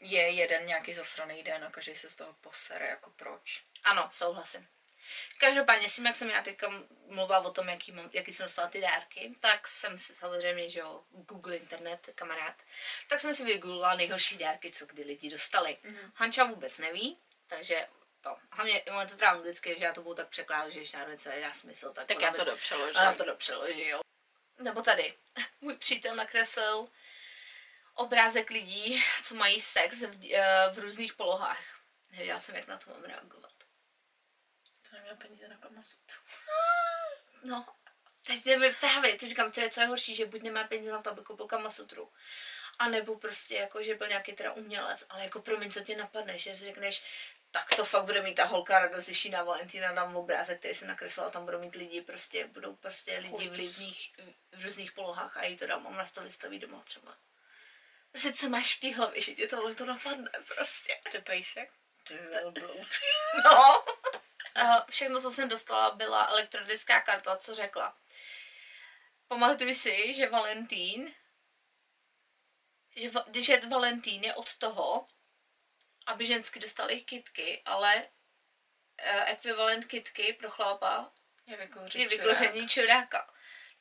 [0.00, 3.62] je jeden nějaký zasraný den a každý se z toho posere, jako proč.
[3.84, 4.68] Ano, souhlasím.
[5.38, 6.72] Každopádně, s tím, jak jsem já teďka
[7.06, 10.80] mluvila o tom, jaký, mám, jaký jsem dostala ty dárky, tak jsem si samozřejmě, že
[10.80, 12.54] jo, Google internet, kamarád,
[13.08, 15.76] tak jsem si vygooglila nejhorší dárky, co kdy lidi dostali.
[15.82, 16.12] Mhm.
[16.14, 17.86] Hanča vůbec neví, takže
[18.20, 18.36] to.
[18.50, 21.40] Hlavně ono to teda anglicky, že já to budu tak překládat, že když národně celý
[21.40, 22.96] dá smysl, tak, Tak já to dopřeložím.
[22.96, 24.00] Ona to dopřeloží, jo.
[24.58, 25.14] Nebo tady.
[25.60, 26.88] Můj přítel nakreslil
[27.98, 31.60] obrázek lidí, co mají sex v, eh, v různých polohách.
[32.10, 33.52] Nevěděla jsem, jak na to mám reagovat.
[34.90, 36.16] To neměl peníze na kamasutru.
[37.44, 37.66] No,
[38.22, 41.02] teď nevím, právě, ty říkám, to je, co je horší, že buď nemá peníze na
[41.02, 42.12] to, aby koupil kamasutru,
[42.78, 46.38] a nebo prostě jako, že byl nějaký teda umělec, ale jako promiň, co tě napadne,
[46.38, 47.02] že si řekneš,
[47.50, 50.86] tak to fakt bude mít ta holka radost, když na Valentína dám obrázek, který se
[50.86, 54.12] nakreslila, tam budou mít lidi, prostě budou prostě lidi v různých,
[54.52, 57.16] v různých polohách a jí to dám, ona to vystaví doma třeba.
[58.18, 61.00] Prostě co máš v té hlavě, že tě tohle to napadne prostě.
[61.10, 61.72] To je pejsek.
[63.44, 63.84] No.
[64.54, 67.98] A všechno, co jsem dostala, byla elektronická karta, co řekla.
[69.28, 71.14] Pamatuj si, že Valentín,
[72.96, 75.08] že, va- že Valentín je od toho,
[76.06, 78.08] aby žensky dostaly kitky, ale
[78.98, 81.12] eh, ekvivalent kitky pro chlapa
[81.46, 81.56] Je
[81.94, 83.34] je vykoření čuráka.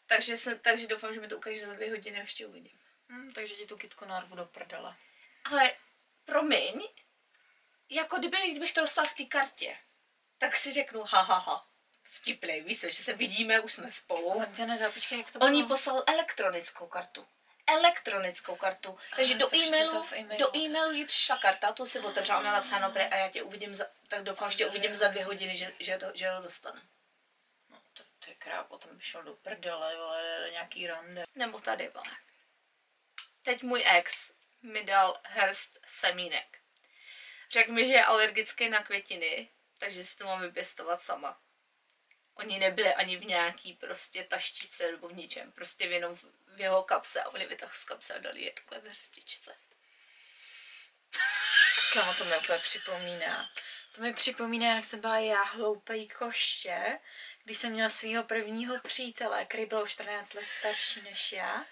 [0.06, 2.87] Takže, se, takže doufám, že mi to ukáže za dvě hodiny a ještě uvidím.
[3.10, 4.96] Hm, takže ti tu kitku narvu do prdele.
[5.46, 5.72] Ale
[6.26, 6.88] promiň,
[7.90, 9.78] jako kdyby, kdybych to dostala v té kartě,
[10.38, 11.68] tak si řeknu ha, ha, ha.
[12.04, 14.28] Vtipný, víš že se vidíme, už jsme spolu.
[14.28, 17.28] On tě nedá, počkej, jak to On jí poslal elektronickou kartu.
[17.68, 18.98] Elektronickou kartu.
[19.16, 22.56] Takže Aha, do si e-mailu, e-mailu do e-mailu jí přišla karta, tu si otevřela, měla
[22.56, 25.56] napsáno pre a já tě uvidím za, tak doufám, že tě uvidím za dvě hodiny,
[25.58, 26.82] že, že, to, že ho dostanu.
[27.70, 31.24] No, to, to je kráp, potom by šel do prdele, vole, nějaký rande.
[31.36, 32.18] Nebo tady, vole.
[33.48, 34.32] Teď můj ex
[34.62, 36.58] mi dal hrst semínek.
[37.52, 41.42] Řekl mi, že je alergický na květiny, takže si to mám vypěstovat sama.
[42.34, 46.26] Oni nebyli ani v nějaký prostě taštice nebo v ničem, prostě jenom v-
[46.56, 49.58] jeho kapse a oni vytáhl z kapse a dali je takhle v hrstičce.
[51.94, 53.50] Kámo, to mi úplně připomíná.
[53.92, 57.00] To mi připomíná, jak jsem byla já hloupej koště,
[57.44, 61.66] když jsem měla svého prvního přítele, který byl o 14 let starší než já.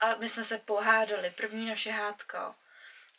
[0.00, 2.54] A my jsme se pohádali, první naše hádko.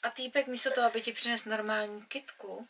[0.03, 2.67] A týpek místo toho, aby ti přines normální kitku,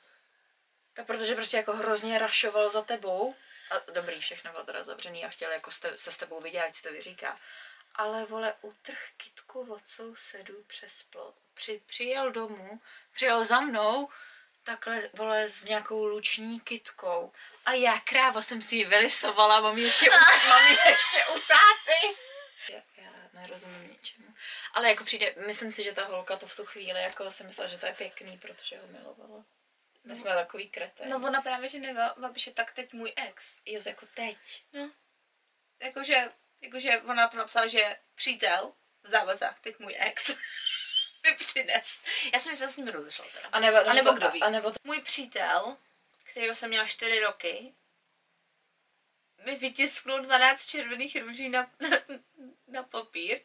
[0.93, 3.35] tak protože prostě jako hrozně rašoval za tebou,
[3.71, 6.75] a dobrý, všechno bylo teda zavřený a chtěl jako ste, se s tebou vidět, ať
[6.75, 7.39] si to vyříká.
[7.95, 11.35] Ale vole, utrh kitku od sousedů přes plot.
[11.53, 12.81] Při, přijel domů,
[13.13, 14.09] přijel za mnou,
[14.63, 17.31] takhle, vole, s nějakou luční kitkou.
[17.65, 20.09] A já, kráva, jsem si ji vylisovala, mám ji ještě,
[20.49, 22.26] mám ji ještě u táty.
[23.41, 24.27] Nerozumím ničemu.
[24.73, 27.69] Ale jako přijde, myslím si, že ta holka to v tu chvíli jako si myslela,
[27.69, 29.45] že to je pěkný, protože ho milovala.
[30.03, 31.05] My jsme takový krete.
[31.05, 33.59] No ona právě, že nevěděla, že tak teď můj ex.
[33.65, 34.63] Jo, jako teď.
[34.73, 34.91] No.
[35.81, 36.31] Jakože,
[36.61, 38.73] jakože ona to napsala, že přítel,
[39.03, 40.27] v závorcách, teď můj ex,
[41.23, 42.01] mi přines.
[42.33, 43.49] Já jsem se s ním rozešla teda.
[43.51, 44.41] A nebo, A nebo to- kdo ví.
[44.41, 45.77] A nebo to, Můj přítel,
[46.23, 47.73] kterého jsem měla 4 roky,
[49.45, 51.97] mi vytisknul 12 červených růží na, na,
[52.67, 53.41] na papír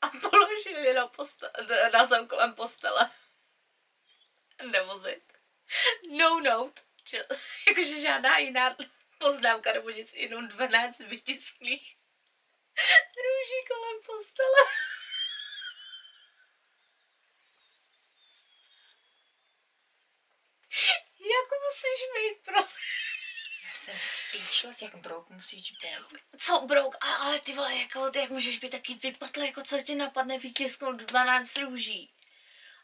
[0.00, 1.50] a položil je na, postel,
[1.92, 3.10] na zem kolem postele.
[4.62, 5.32] Nevozit.
[6.10, 6.82] No note.
[7.04, 7.26] Že,
[7.68, 8.76] jakože žádná jiná
[9.18, 11.96] poznámka nebo nic, jenom 12 vytisklých
[13.16, 14.62] růží kolem postele.
[21.20, 23.15] Jak musíš být, prosím?
[23.76, 26.20] Jsem speechless, jak brouk musíš být.
[26.38, 29.82] Co, brouk, a, ale ty vole, jako, ty jak můžeš být taky vypadl, jako co
[29.82, 32.12] ti napadne vytisknout 12 růží.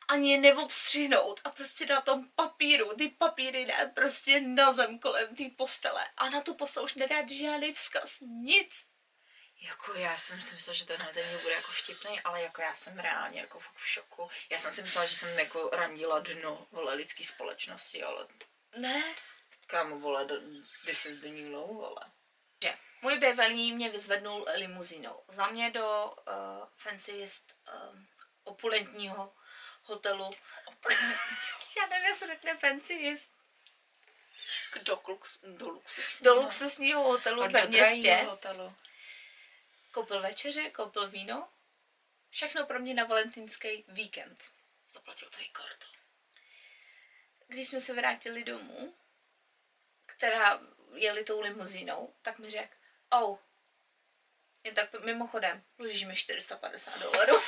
[0.09, 5.37] Ani je neobstřihnout a prostě na tom papíru, ty papíry dát prostě na zem kolem
[5.37, 6.09] té postele.
[6.17, 8.87] A na tu postel už nedát žádný vzkaz, nic.
[9.61, 12.99] Jako já jsem si myslela, že tenhle ten bude jako vtipný, ale jako já jsem
[12.99, 14.31] reálně jako v šoku.
[14.51, 18.27] Já jsem si myslela, že jsem jako randila dno, vole, lidský společnosti, ale
[18.77, 19.03] Ne.
[19.67, 20.27] Kámo, vole,
[20.85, 22.13] this is the new low, vole.
[22.63, 25.23] Že můj bývalý mě vyzvednul limuzínou.
[25.29, 26.35] Za mě do uh,
[26.77, 27.99] fancyest uh,
[28.45, 29.35] opulentního
[29.83, 30.25] hotelu.
[31.77, 33.31] Já nevím, jak se řekne fancyest.
[34.83, 36.35] Do, lux, do luxusního.
[36.35, 38.15] Do luxusního hotelu ve městě.
[38.15, 38.75] hotelu.
[39.93, 41.49] Koupil večeře, koupil víno.
[42.31, 44.51] Všechno pro mě na valentýnský víkend.
[44.91, 45.87] Zaplatil to i kartou.
[47.47, 48.95] Když jsme se vrátili domů,
[50.23, 50.61] která
[50.95, 52.75] jeli tou limuzínou, tak mi řekl,
[53.11, 53.39] oh,
[54.65, 57.43] jen tak mimochodem, dlužíš mi 450 dolarů.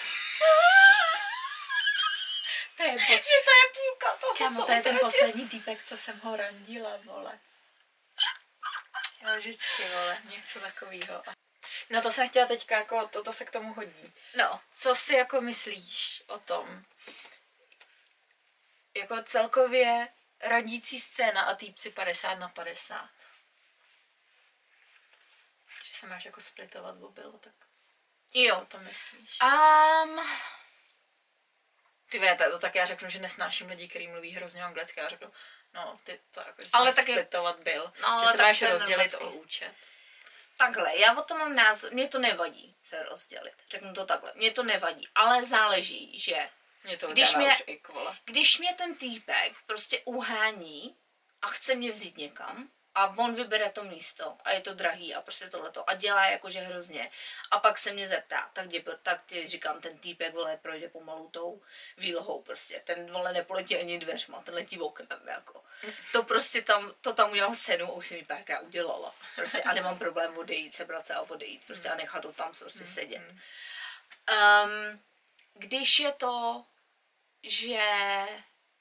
[2.76, 3.02] To je, pos...
[3.02, 6.36] že to je půlka toho, kámo, co to je ten poslední týpek, co jsem ho
[6.36, 7.38] randila, vole.
[9.22, 11.22] Já vždycky, vole, něco takového.
[11.90, 14.12] No to jsem chtěla teďka, jako, toto se k tomu hodí.
[14.34, 16.84] No, Co si jako myslíš o tom?
[18.94, 20.08] Jako celkově
[20.48, 23.08] radící scéna a týpci 50 na 50.
[25.84, 27.52] Že se máš jako splitovat bylo, tak
[28.34, 28.60] Jo.
[28.60, 29.38] o tom myslíš?
[29.42, 30.20] um,
[32.10, 35.00] Ty vé, to tak já řeknu, že nesnáším lidi, kteří mluví hrozně anglicky.
[35.00, 35.32] Já řeknu,
[35.74, 37.92] no, ty to jako, že Ale taky- splitovat byl.
[38.00, 39.74] No, ale že se máš to rozdělit o účet.
[40.56, 44.50] takhle, já o tom mám názor, mě to nevadí se rozdělit, řeknu to takhle, mě
[44.50, 46.50] to nevadí, ale záleží, že
[46.84, 48.16] Mě to Když mě- už i kvole.
[48.24, 50.96] když mě ten týpek prostě uhání
[51.42, 55.20] a chce mě vzít někam a on vybere to místo a je to drahý a
[55.22, 57.10] prostě tohleto a dělá jakože hrozně
[57.50, 61.28] a pak se mě zeptá, tak, tě, tak ti říkám, ten týpek vole projde pomalu
[61.30, 61.62] tou
[61.96, 65.64] výlohou prostě, ten vole nepoletí ani dveřma, ten letí oknem jako.
[66.12, 69.14] To prostě tam, to tam udělám scénu a už jsem mi párkrát udělala.
[69.36, 72.86] Prostě a nemám problém odejít, sebrat se a odejít prostě a nechat to tam prostě
[72.86, 73.22] sedět.
[74.32, 75.00] Um,
[75.54, 76.64] když je to,
[77.44, 77.80] že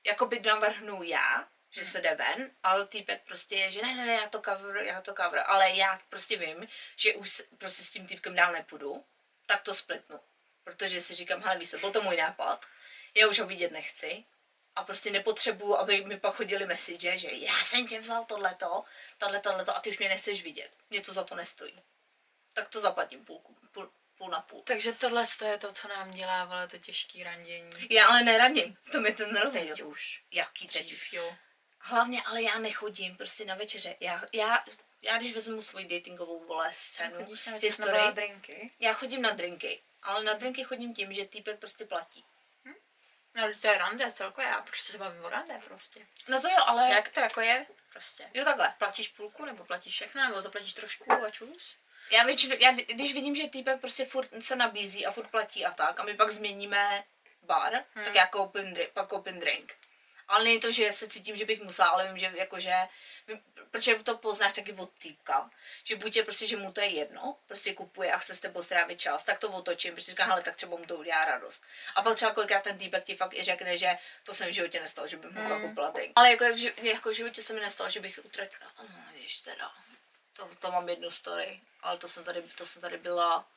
[0.04, 4.14] jakoby navrhnu já, že se jde ven, ale týpek prostě je, že ne, ne, ne,
[4.14, 8.08] já to cover, já to cover, ale já prostě vím, že už prostě s tím
[8.08, 9.06] týpkem dál nepůjdu,
[9.46, 10.20] tak to splitnu.
[10.64, 12.66] Protože si říkám, hele víš byl to můj nápad,
[13.16, 14.26] já už ho vidět nechci
[14.76, 18.84] a prostě nepotřebuju, aby mi pak chodili message, že já jsem tě vzal tohleto,
[19.18, 20.72] tohle, tohleto a ty už mě nechceš vidět.
[20.90, 21.84] Mě to za to nestojí.
[22.54, 23.42] Tak to zaplatím půl,
[24.24, 24.62] půl, na půl.
[24.64, 27.70] Takže tohle je to, co nám dělá, ale to těžký randění.
[27.90, 29.68] Já ale neradím, v tom je ten rozdíl.
[29.68, 30.24] Teď už.
[30.32, 30.86] Jaký teď?
[30.86, 31.36] Dřív, jo.
[31.80, 33.96] Hlavně, ale já nechodím prostě na večeře.
[34.00, 34.66] Já, já,
[35.02, 38.72] já když vezmu svoji datingovou vole scénu, Chodíš na historii, na drinky?
[38.80, 39.82] já chodím na drinky.
[40.04, 42.26] Ale na drinky chodím tím, že týpek prostě platí.
[43.36, 46.08] No, to je rande celkově, já prostě se bavím o rande prostě.
[46.28, 46.90] No to jo, ale...
[46.92, 47.66] Jak to jako je?
[47.92, 48.30] Prostě.
[48.34, 48.74] Jo, takhle.
[48.78, 51.78] Platíš půlku, nebo platíš všechno, nebo zaplatíš trošku a čus?
[52.12, 55.72] Já většinou, já, když vidím, že týpek prostě furt se nabízí a furt platí a
[55.72, 57.04] tak, a my pak změníme
[57.42, 58.06] bar, hmm.
[58.06, 59.74] tak já koupím, pak koupím drink.
[60.28, 62.74] Ale není to, že se cítím, že bych musela, ale vím, že jakože,
[63.72, 65.50] protože to poznáš taky od týpka,
[65.84, 68.64] že buď je prostě, že mu to je jedno, prostě kupuje a chce s tebou
[68.64, 71.64] strávit čas, tak to otočím, protože říká, hele, tak třeba mu to udělá radost.
[71.96, 74.56] A pak třeba kolikrát ten týpek ti fakt i řekne, že to se mi v
[74.56, 75.62] životě nestalo, že bych mu hmm.
[75.62, 76.12] koupila drink.
[76.16, 76.46] Ale jako,
[76.82, 79.72] jako v životě se mi nestalo, že bych utratila, no, víš teda,
[80.34, 83.50] to, to mám jednu story, ale to jsem tady, to jsem tady byla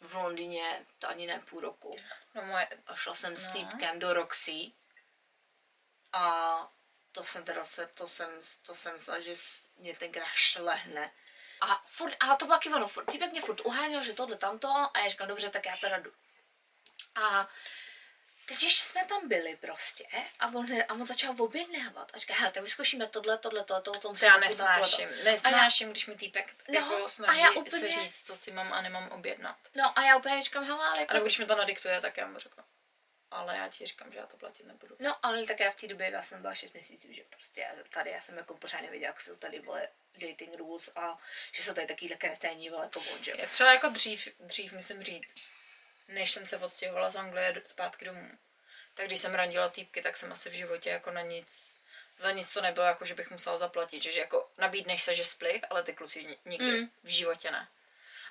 [0.00, 1.96] v Londýně, to ani ne půl roku.
[2.34, 3.52] No moje, A šla jsem s No.
[3.52, 4.72] týpkem do Roxy
[6.12, 6.56] a
[7.12, 9.34] to jsem teda se, to jsem, to jsem myslela, že
[9.76, 11.12] mě tenkrát šlehne.
[11.60, 14.68] A, furt, a to bylo taky ono, furt, týpek mě furt uháněl, že tohle tamto
[14.68, 16.12] a já říkám, dobře, tak já teda jdu.
[17.14, 17.48] A
[18.46, 20.04] teď ještě jsme tam byli prostě
[20.38, 24.00] a on, a on začal objednávat a říká, hele, tak vyzkoušíme tohle, tohle, tohle, tohle,
[24.00, 25.08] tohle to já nesnáším.
[25.24, 28.72] Nesnáším, když mi týpek No, jako a já snaží úplně- se říct, co si mám
[28.72, 29.56] a nemám objednat.
[29.74, 32.26] No a já úplně říkám, hele, ale jako, nebo když mi to nadiktuje, tak já
[32.26, 32.64] mu řeknu.
[33.30, 34.96] Ale já ti říkám, že já to platit nebudu.
[34.98, 37.68] No, ale tak já v té době, já jsem byla 6 měsíců, že prostě já,
[37.90, 41.18] tady já jsem jako pořád nevěděla, jak jsou tady vole dating rules a
[41.52, 43.36] že jsou tady takovýhle kreténi, vole, to on, že jo.
[43.40, 45.34] Já třeba jako dřív, dřív musím říct,
[46.08, 48.30] než jsem se odstěhovala z Anglie zpátky domů,
[48.94, 51.80] tak když jsem randila týpky, tak jsem asi v životě jako na nic,
[52.18, 55.24] za nic to nebylo, jako že bych musela zaplatit, že, že jako nabídneš se, že
[55.24, 56.90] split, ale ty kluci ni- nikdy, Mm.
[57.02, 57.68] v životě ne.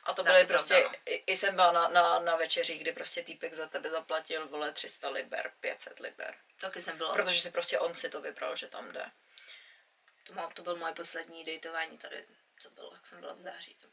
[0.04, 1.14] A to Tak byly prostě, pravda, no.
[1.14, 4.72] i, i jsem byla na, na, na večeři, kdy prostě týpek za tebe zaplatil, vole,
[4.72, 6.36] 300 liber, 500 liber.
[6.60, 9.06] Taky jsem byla, Protože si prostě on si to vybral, že tam jde.
[10.24, 12.26] to, mám, to byl moje poslední datování tady,
[12.60, 13.93] co bylo, jak jsem byla v září v říjnu.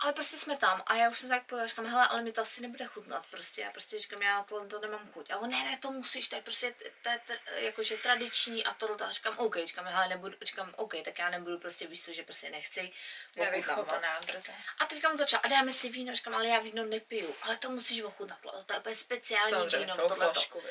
[0.00, 2.42] Ale prostě jsme tam a já už jsem tak povedala, říkám, hele, ale mi to
[2.42, 3.60] asi nebude chutnat prostě.
[3.62, 5.30] Já prostě říkám, já na tohle to nemám chuť.
[5.30, 8.74] A on, ne, ne, to musíš, to je prostě to je, tr- jakože tradiční a
[8.74, 8.96] tohle.
[9.06, 12.50] A říkám, OK, říkám, hele, nebudu, říkám, OK, tak já nebudu prostě víc, že prostě
[12.50, 12.92] nechci.
[13.72, 14.42] Ochutnat, no.
[14.78, 17.70] A teďka on začal, a dáme si víno, říkám, ale já víno nepiju, ale to
[17.70, 19.94] musíš ochutnat, to je úplně speciální Samozřejmě víno.
[19.94, 20.62] celou flašku.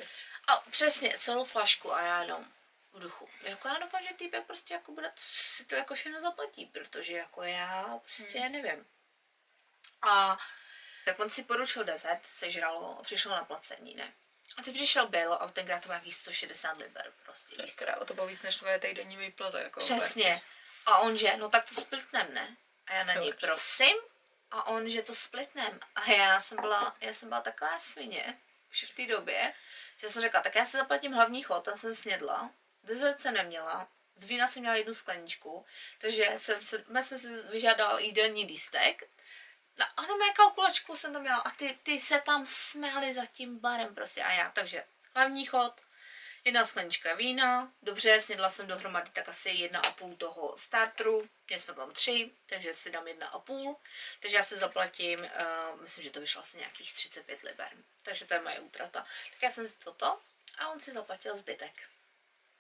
[0.48, 2.46] A přesně, celou flašku a já jenom
[2.94, 3.30] v duchu.
[3.42, 7.44] Jako já doufám, že týpek prostě jako bude, si to jako všechno zaplatí, protože jako
[7.44, 8.52] já prostě hmm.
[8.52, 8.86] nevím.
[10.06, 10.38] A
[11.06, 14.14] tak on si poručil dezert, sežralo přišel na placení, ne?
[14.58, 17.86] A teď přišel Bill a tenkrát to bylo nějakých 160 liber prostě, víš co?
[17.86, 19.60] Teda o to bylo víc než tvoje týdenní výplata.
[19.60, 20.42] Jako Přesně.
[20.86, 22.58] A on že, no tak to splitnem, ne?
[22.88, 23.96] A já na něj, prosím?
[24.52, 25.80] A on, že to splitnem.
[25.96, 28.40] A já jsem byla, já jsem byla taková svině,
[28.72, 29.54] už v té době,
[29.98, 32.52] že jsem řekla, tak já si zaplatím hlavní chod, tam jsem snědla,
[32.84, 35.66] dezert jsem neměla, z vína jsem měla jednu skleničku,
[35.98, 39.04] takže jsem, se, jsem si vyžádala jídelní lístek,
[39.78, 43.60] No, ano, mé kalkulačku jsem tam měla a ty, ty se tam smály za tím
[43.60, 44.84] barem prostě a já, takže
[45.16, 45.82] hlavní chod,
[46.44, 51.62] jedna sklenička vína, dobře, snědla jsem dohromady tak asi jedna a půl toho starteru, měli
[51.62, 53.78] jsme tam tři, takže si dám jedna a půl,
[54.20, 57.70] takže já si zaplatím, uh, myslím, že to vyšlo asi nějakých 35 liber,
[58.04, 59.06] takže to je moje útrata.
[59.32, 60.20] Tak já jsem si toto
[60.58, 61.74] a on si zaplatil zbytek.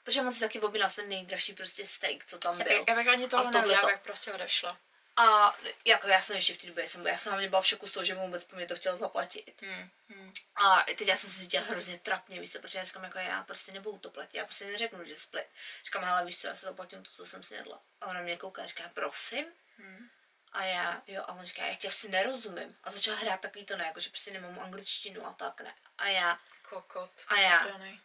[0.03, 2.79] Protože on si taky objednal ten nejdražší prostě steak, co tam Já byl.
[2.79, 4.77] bych, já bych ani tohle A neudělala, já bych prostě odešla.
[5.17, 7.87] A jako já jsem ještě v té době, jsem, já jsem hlavně byla v šoku
[7.87, 9.61] z toho, že mu vůbec po mě to chtěl zaplatit.
[9.61, 9.89] Hmm.
[10.09, 10.33] Hmm.
[10.55, 13.43] A teď já jsem se cítila hrozně trapně, víš co, protože já říkám, jako já
[13.43, 15.47] prostě nebudu to platit, já prostě neřeknu, že split.
[15.85, 17.81] Říkám, hele, víš co, já se zaplatím to, co jsem snědla.
[18.01, 19.45] A ona mě kouká a říká, prosím.
[19.77, 20.09] Hmm.
[20.51, 22.77] A já, jo, a on říká, já tě asi nerozumím.
[22.83, 25.75] A začal hrát takový to ne, jako že prostě nemám angličtinu a tak ne.
[25.97, 26.39] A já,
[26.69, 27.11] Kokot.
[27.27, 27.67] A já.
[27.67, 28.01] Daný.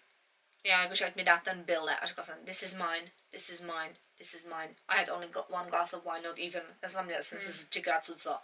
[0.65, 1.99] já jakože ať mi dá ten bill, ne?
[1.99, 4.75] A říkal jsem, this is mine, this is mine, this is mine.
[4.89, 6.77] I had only got one glass of wine, not even.
[6.83, 7.53] Já jsem měla, jsem Hmm.
[7.53, 8.43] se třikrát cucla.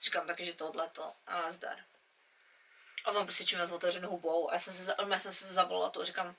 [0.00, 1.14] Říkám taky, že tohle to.
[1.26, 1.84] A nazdar.
[3.04, 4.50] A on prostě čím s otevřenou hubou.
[4.50, 6.36] A já jsem se, já jsem se zavolala to a říkám,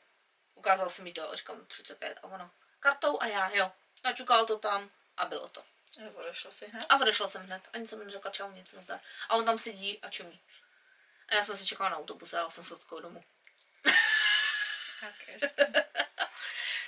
[0.56, 3.72] ukázal jsem mi to a říkám 35 a ona kartou a já, jo.
[4.04, 5.64] Naťukal to tam a bylo to.
[6.00, 6.86] Já odešla si hned.
[6.90, 9.00] A odešla jsem hned, ani jsem neřekla čau, nic nazdar.
[9.30, 10.42] A on tam sedí a čumí.
[11.28, 13.24] A já jsem si čekala na autobus a jela jsem s domů.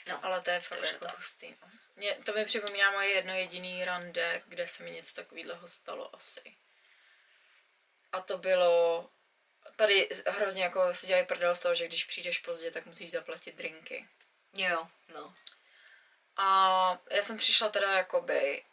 [0.10, 1.18] No, ale to je fakt Takže jako tak.
[1.18, 1.56] hustý.
[1.62, 1.68] No.
[1.96, 6.56] Mě, to mi připomíná moje jedno jediný rande, kde se mi něco takového stalo asi.
[8.12, 9.10] a to bylo,
[9.76, 13.56] tady hrozně jako si dělají prdel z toho, že když přijdeš pozdě, tak musíš zaplatit
[13.56, 14.08] drinky.
[14.54, 15.34] Jo, no.
[16.38, 18.64] A já jsem přišla teda jakoby,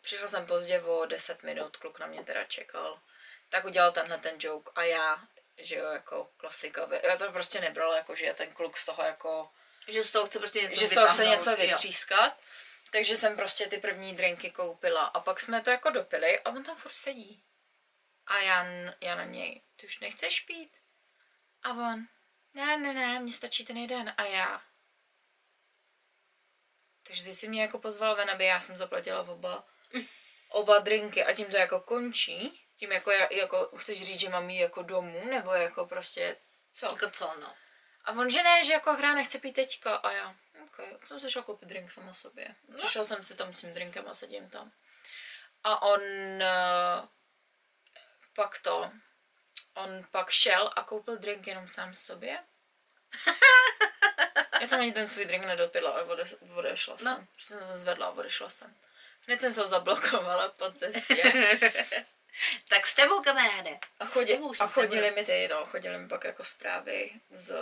[0.00, 3.00] přišla jsem pozdě o 10 minut, kluk na mě teda čekal.
[3.48, 5.20] Tak udělal tenhle ten joke a já,
[5.56, 6.88] že jo, jako klasika.
[7.02, 9.50] Já to prostě nebrala, jako že je ten kluk z toho jako,
[9.88, 11.56] Že z toho chce prostě něco že z toho chce něco jo.
[11.56, 12.40] vytřískat.
[12.90, 16.64] Takže jsem prostě ty první drinky koupila a pak jsme to jako dopili a on
[16.64, 17.42] tam furt sedí.
[18.26, 18.66] A já,
[19.00, 20.70] já na něj, ty už nechceš pít?
[21.62, 22.06] A on,
[22.54, 24.14] ne, ne, ne, mně stačí ten jeden.
[24.16, 24.62] A já,
[27.10, 29.64] takže ty si mě jako pozval ven, aby já jsem zaplatila oba,
[30.48, 32.66] oba drinky a tím to jako končí.
[32.76, 36.36] Tím jako, jako chceš říct, že mám jít jako domů, nebo jako prostě,
[36.72, 36.86] co?
[36.86, 37.54] Jako co, no.
[38.04, 39.96] A on, že ne, že jako hra nechce pít teďka.
[39.96, 40.34] A já,
[40.64, 42.54] ok, jsem se šla koupit drink sama sobě.
[42.76, 44.72] Přišel jsem si tam s tím drinkem a sedím tam.
[45.64, 47.08] A on uh,
[48.34, 48.92] pak to,
[49.74, 52.38] on pak šel a koupil drink jenom sám sobě.
[54.60, 56.24] Já jsem ani ten svůj drink nedopila a ode,
[56.54, 57.04] odešla jsem.
[57.06, 57.18] No.
[57.18, 57.26] No.
[57.32, 58.76] Prostě jsem se zvedla a odešla jsem.
[59.26, 61.32] Hned jsem se ho zablokovala po cestě.
[62.68, 63.78] Tak s tebou, kamaráde.
[64.00, 67.54] A, S chodě, tebou a chodili mi ty, no, chodili mi pak jako zprávy z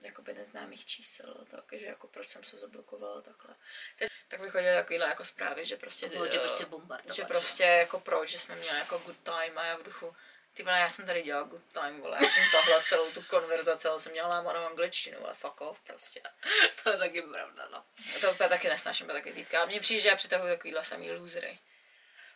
[0.00, 1.34] jakoby neznámých čísel,
[1.70, 3.54] takže jako proč jsem se zablokovala takhle.
[3.98, 7.26] Teď- Tak mi chodily takovýhle jako zprávy, že prostě, Bylo eh, prostě bombardovat, že že?
[7.26, 10.16] prostě jako proč, že jsme měli jako good time a já v duchu,
[10.54, 13.88] ty vole, já jsem tady dělala good time, vole, já jsem tahla celou tu konverzaci,
[13.88, 16.20] ale jsem měla lámanou angličtinu, ale fuck off prostě.
[16.84, 17.78] To je taky pravda, no.
[18.16, 19.62] A to úplně taky nesnáším, taky týpka.
[19.62, 21.58] A mně přijde, že já přitahuji takovýhle samý losery.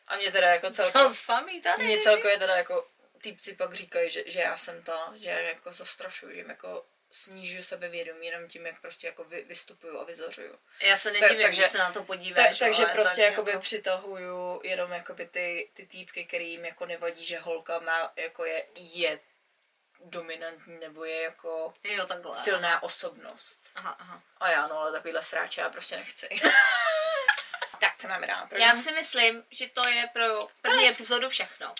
[0.06, 1.08] A mě teda jako celkově...
[1.08, 1.84] To samý tady.
[1.84, 2.88] Mě celkově teda jako
[3.22, 6.84] týpci pak říkají, že, že já jsem ta, že já jako zastrašuju, že jim jako
[7.10, 10.58] snižuju sebevědomí jenom tím, jak prostě jako vy, vystupuju a vyzořuju.
[10.82, 12.58] Já se nedivím, takže- že se na to podíváš.
[12.58, 17.38] takže ale prostě tak jakoby přitahuju jenom jakoby ty, ty týpky, kterým jako nevadí, že
[17.38, 19.20] holka má, jako je, je
[20.04, 22.34] dominantní nebo je jako Jo, takhle.
[22.36, 23.60] silná osobnost.
[23.74, 24.22] Aha, aha.
[24.40, 26.28] A já no, ale takovýhle sráče já prostě nechci.
[28.02, 28.48] to máme dál.
[28.56, 31.74] Já si myslím, že to je pro první epizodu všechno.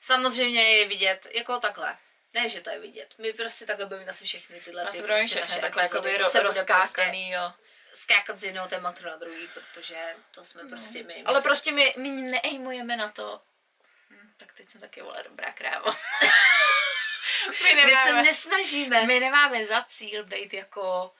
[0.00, 1.96] Samozřejmě je vidět jako takhle.
[2.34, 3.14] Ne, že to je vidět.
[3.18, 6.18] My prostě takhle budeme asi všechny tyhle ty prostě všechny naše takhle jako epizody.
[6.18, 7.40] by To se bude rozkákaný, jo.
[7.40, 11.22] prostě skákat z jednoho tématu na druhý, protože to jsme prostě my.
[11.26, 13.40] Ale prostě my, my neejmujeme na to.
[14.10, 15.92] Hm, tak teď jsem taky vole dobrá kráva.
[17.62, 19.06] my, my se nemáme, nesnažíme.
[19.06, 21.14] my nemáme za cíl být jako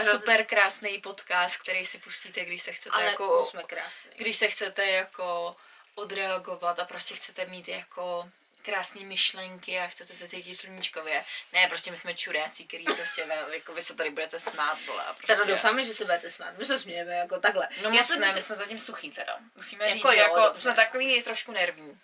[0.00, 4.10] uh, super krásný podcast, který si pustíte, když se chcete ale jako, jsme krásní.
[4.16, 5.56] když se chcete jako
[5.94, 8.30] odreagovat a prostě chcete mít jako
[8.62, 11.24] krásné myšlenky a chcete se cítit sluníčkově.
[11.52, 15.04] Ne, prostě my jsme čuráci, který prostě, jako vy se tady budete smát, vole.
[15.04, 15.32] A prostě...
[15.32, 16.58] Teda doufáme, že se budete smát.
[16.58, 17.68] My se smějeme jako takhle.
[17.82, 19.38] No ne, myslím- my jsme zatím suchý teda.
[19.56, 20.60] Musíme Jako říct, že jo, jako dobře.
[20.60, 21.98] jsme takový trošku nervní.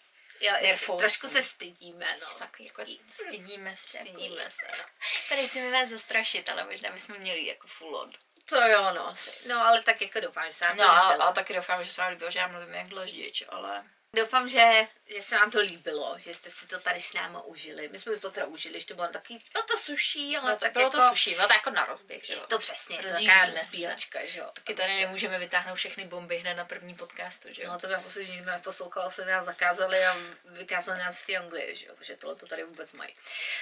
[0.62, 0.98] Nervózní.
[0.98, 2.26] trošku se stydíme, no.
[2.26, 3.98] Jsme takový jako stydíme se.
[3.98, 4.84] Stydíme se, no.
[5.28, 8.12] Tady chceme vás zastrašit, ale možná bychom měli jako full on.
[8.44, 9.08] To jo, no.
[9.08, 9.30] asi.
[9.48, 11.28] No, ale tak jako doufám, že se vám to No a, líbilo.
[11.28, 13.84] a taky doufám, že se vám líbilo, že já mluvím jak dlaždič, ale...
[14.16, 17.88] Doufám, že, že se vám to líbilo, že jste si to tady s náma užili.
[17.88, 20.56] My jsme si to teda užili, že to bylo takový, no to suší, ale No,
[20.56, 20.96] tak bylo jako...
[20.96, 22.44] to suší, bylo to jako na rozběh, že jo?
[22.48, 24.50] To přesně, to je taková rozbíjačka, že jo.
[24.54, 27.72] Taky tady nemůžeme vytáhnout všechny bomby hned na první podcastu, že jo?
[27.72, 31.36] No to by asi že nikdo neposlouchal, se nás zakázali a vykázali nás z té
[31.36, 33.16] Anglie, že jo, protože tohle to tady vůbec mají.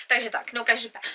[0.07, 1.11] Takže tak, no každopádně,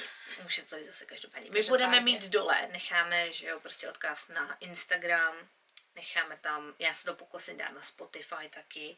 [0.55, 1.49] to tady zase každopádně.
[1.51, 2.13] My budeme Každopádně.
[2.19, 5.35] mít dole, necháme, že jo, prostě odkaz na Instagram,
[5.95, 8.97] necháme tam, já se to pokusím dát na Spotify taky,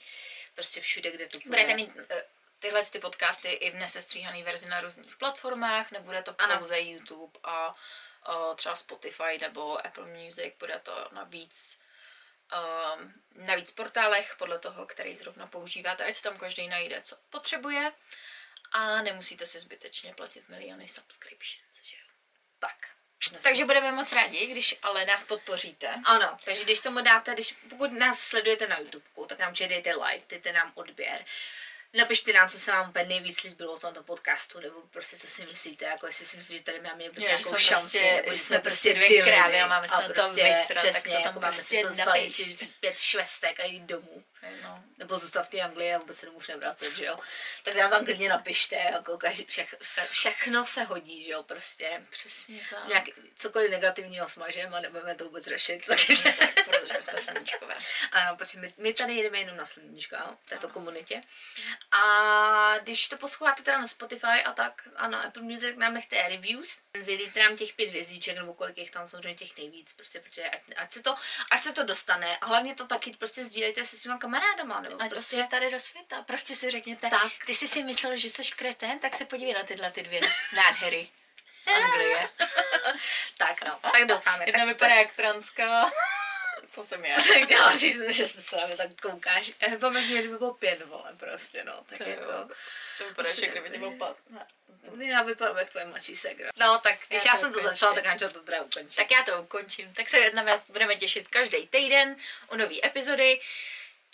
[0.54, 1.50] prostě všude, kde to bude.
[1.50, 2.26] Budete mít eh,
[2.60, 6.58] tyhle ty podcasty i v nesestříhané verzi na různých platformách, nebude to Ano.
[6.58, 7.76] pouze YouTube a
[8.30, 11.80] uh, třeba Spotify nebo Apple Music, bude to na víc,
[12.96, 13.14] um,
[13.46, 17.92] na víc portálech, podle toho, který zrovna používáte, ať si tam každý najde, co potřebuje
[18.72, 22.06] a nemusíte si zbytečně platit miliony subscriptions, že jo.
[22.60, 22.95] Tak.
[23.44, 25.90] Takže budeme moc rádi, když ale nás podpoříte.
[26.06, 30.26] Ano, takže když tomu dáte, když, pokud nás sledujete na YouTube, tak nám dejte like,
[30.30, 31.26] dejte nám odběr.
[31.94, 35.46] Napište nám, co se vám úplně nejvíc líbilo v tomto podcastu, nebo prostě co si
[35.46, 38.40] myslíte, jako jestli si myslíte, že tady máme prostě nějakou jsme šanci, prostě- nebo že
[38.40, 41.22] jsme prostě prostě dvě krávy a máme se na to vysrat, tak to přesně, tam
[41.22, 44.24] jako máme prostě si to zbalit, pět švestek a jít domů.
[44.64, 44.84] No.
[44.98, 47.20] Nebo zůstat v té Anglii a vůbec se nemůžu nevracet, že jo.
[47.64, 49.76] Tak nám tam klidně napište, jako každý, všech,
[50.10, 52.06] všechno se hodí, že jo, prostě.
[52.10, 52.88] Přesně tak.
[52.88, 53.04] Nějak,
[53.36, 56.34] cokoliv negativního smažeme a nebudeme to vůbec řešit, takže...
[56.66, 57.76] protože my jsme sluníčkové.
[58.12, 61.22] Ano, protože my, my tady jedeme jenom na sluníčka v této komunitě.
[61.92, 66.28] A když to posloucháte teda na Spotify a tak a na Apple Music nám nechte
[66.30, 70.50] reviews, zjedíte nám těch pět hvězdiček nebo kolik jich tam samozřejmě těch nejvíc, prostě protože
[70.50, 71.16] ať, ať, se to,
[71.52, 75.02] ať se to dostane a hlavně to taky prostě sdílejte se svýma kamarádama kamarádama, nebo
[75.02, 75.36] Ať prostě...
[75.38, 76.22] prostě tady do světa.
[76.22, 77.32] Prostě si řekněte, Tak.
[77.46, 80.22] ty jsi si myslel, že jsi kretén, tak se podívej na tyhle ty dvě
[80.56, 81.08] nádhery
[81.62, 82.30] z Anglie.
[83.38, 84.44] Tak no, tak doufáme.
[84.46, 85.92] Jedna tak vypadá jak pranská.
[86.76, 87.20] To jsem já.
[87.20, 89.52] jsem chtěla říct, že se na mě tak koukáš.
[89.60, 91.74] Eh, Máme mě, kdyby byl pět, vole, prostě, no.
[91.86, 92.32] Tak To jako...
[92.98, 94.18] To vypadá, že kdyby tě byl pat.
[95.00, 96.50] Já vypadám jak tvoje mladší segra.
[96.56, 97.70] No, tak když Já já, to jsem to ukončím.
[97.78, 98.96] začala, tak Anča to teda ukončí.
[98.96, 99.94] Tak já to ukončím.
[99.94, 102.16] Tak se na vás budeme těšit každý týden
[102.52, 103.42] u nové epizody.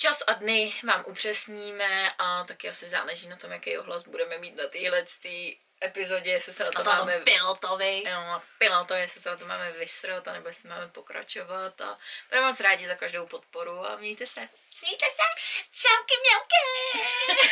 [0.01, 4.55] Čas a dny vám upřesníme a taky asi záleží na tom, jaký ohlas budeme mít
[4.55, 5.05] na téhle
[5.83, 7.19] epizodě, jestli se na to na máme...
[7.19, 8.03] pilotovi.
[8.07, 11.97] Jo, a piloto, jestli se na to máme vysrot, nebo jestli máme pokračovat a
[12.29, 14.49] budeme moc rádi za každou podporu a mějte se.
[14.75, 15.41] Smíte se?
[15.71, 16.61] Čauky mělky!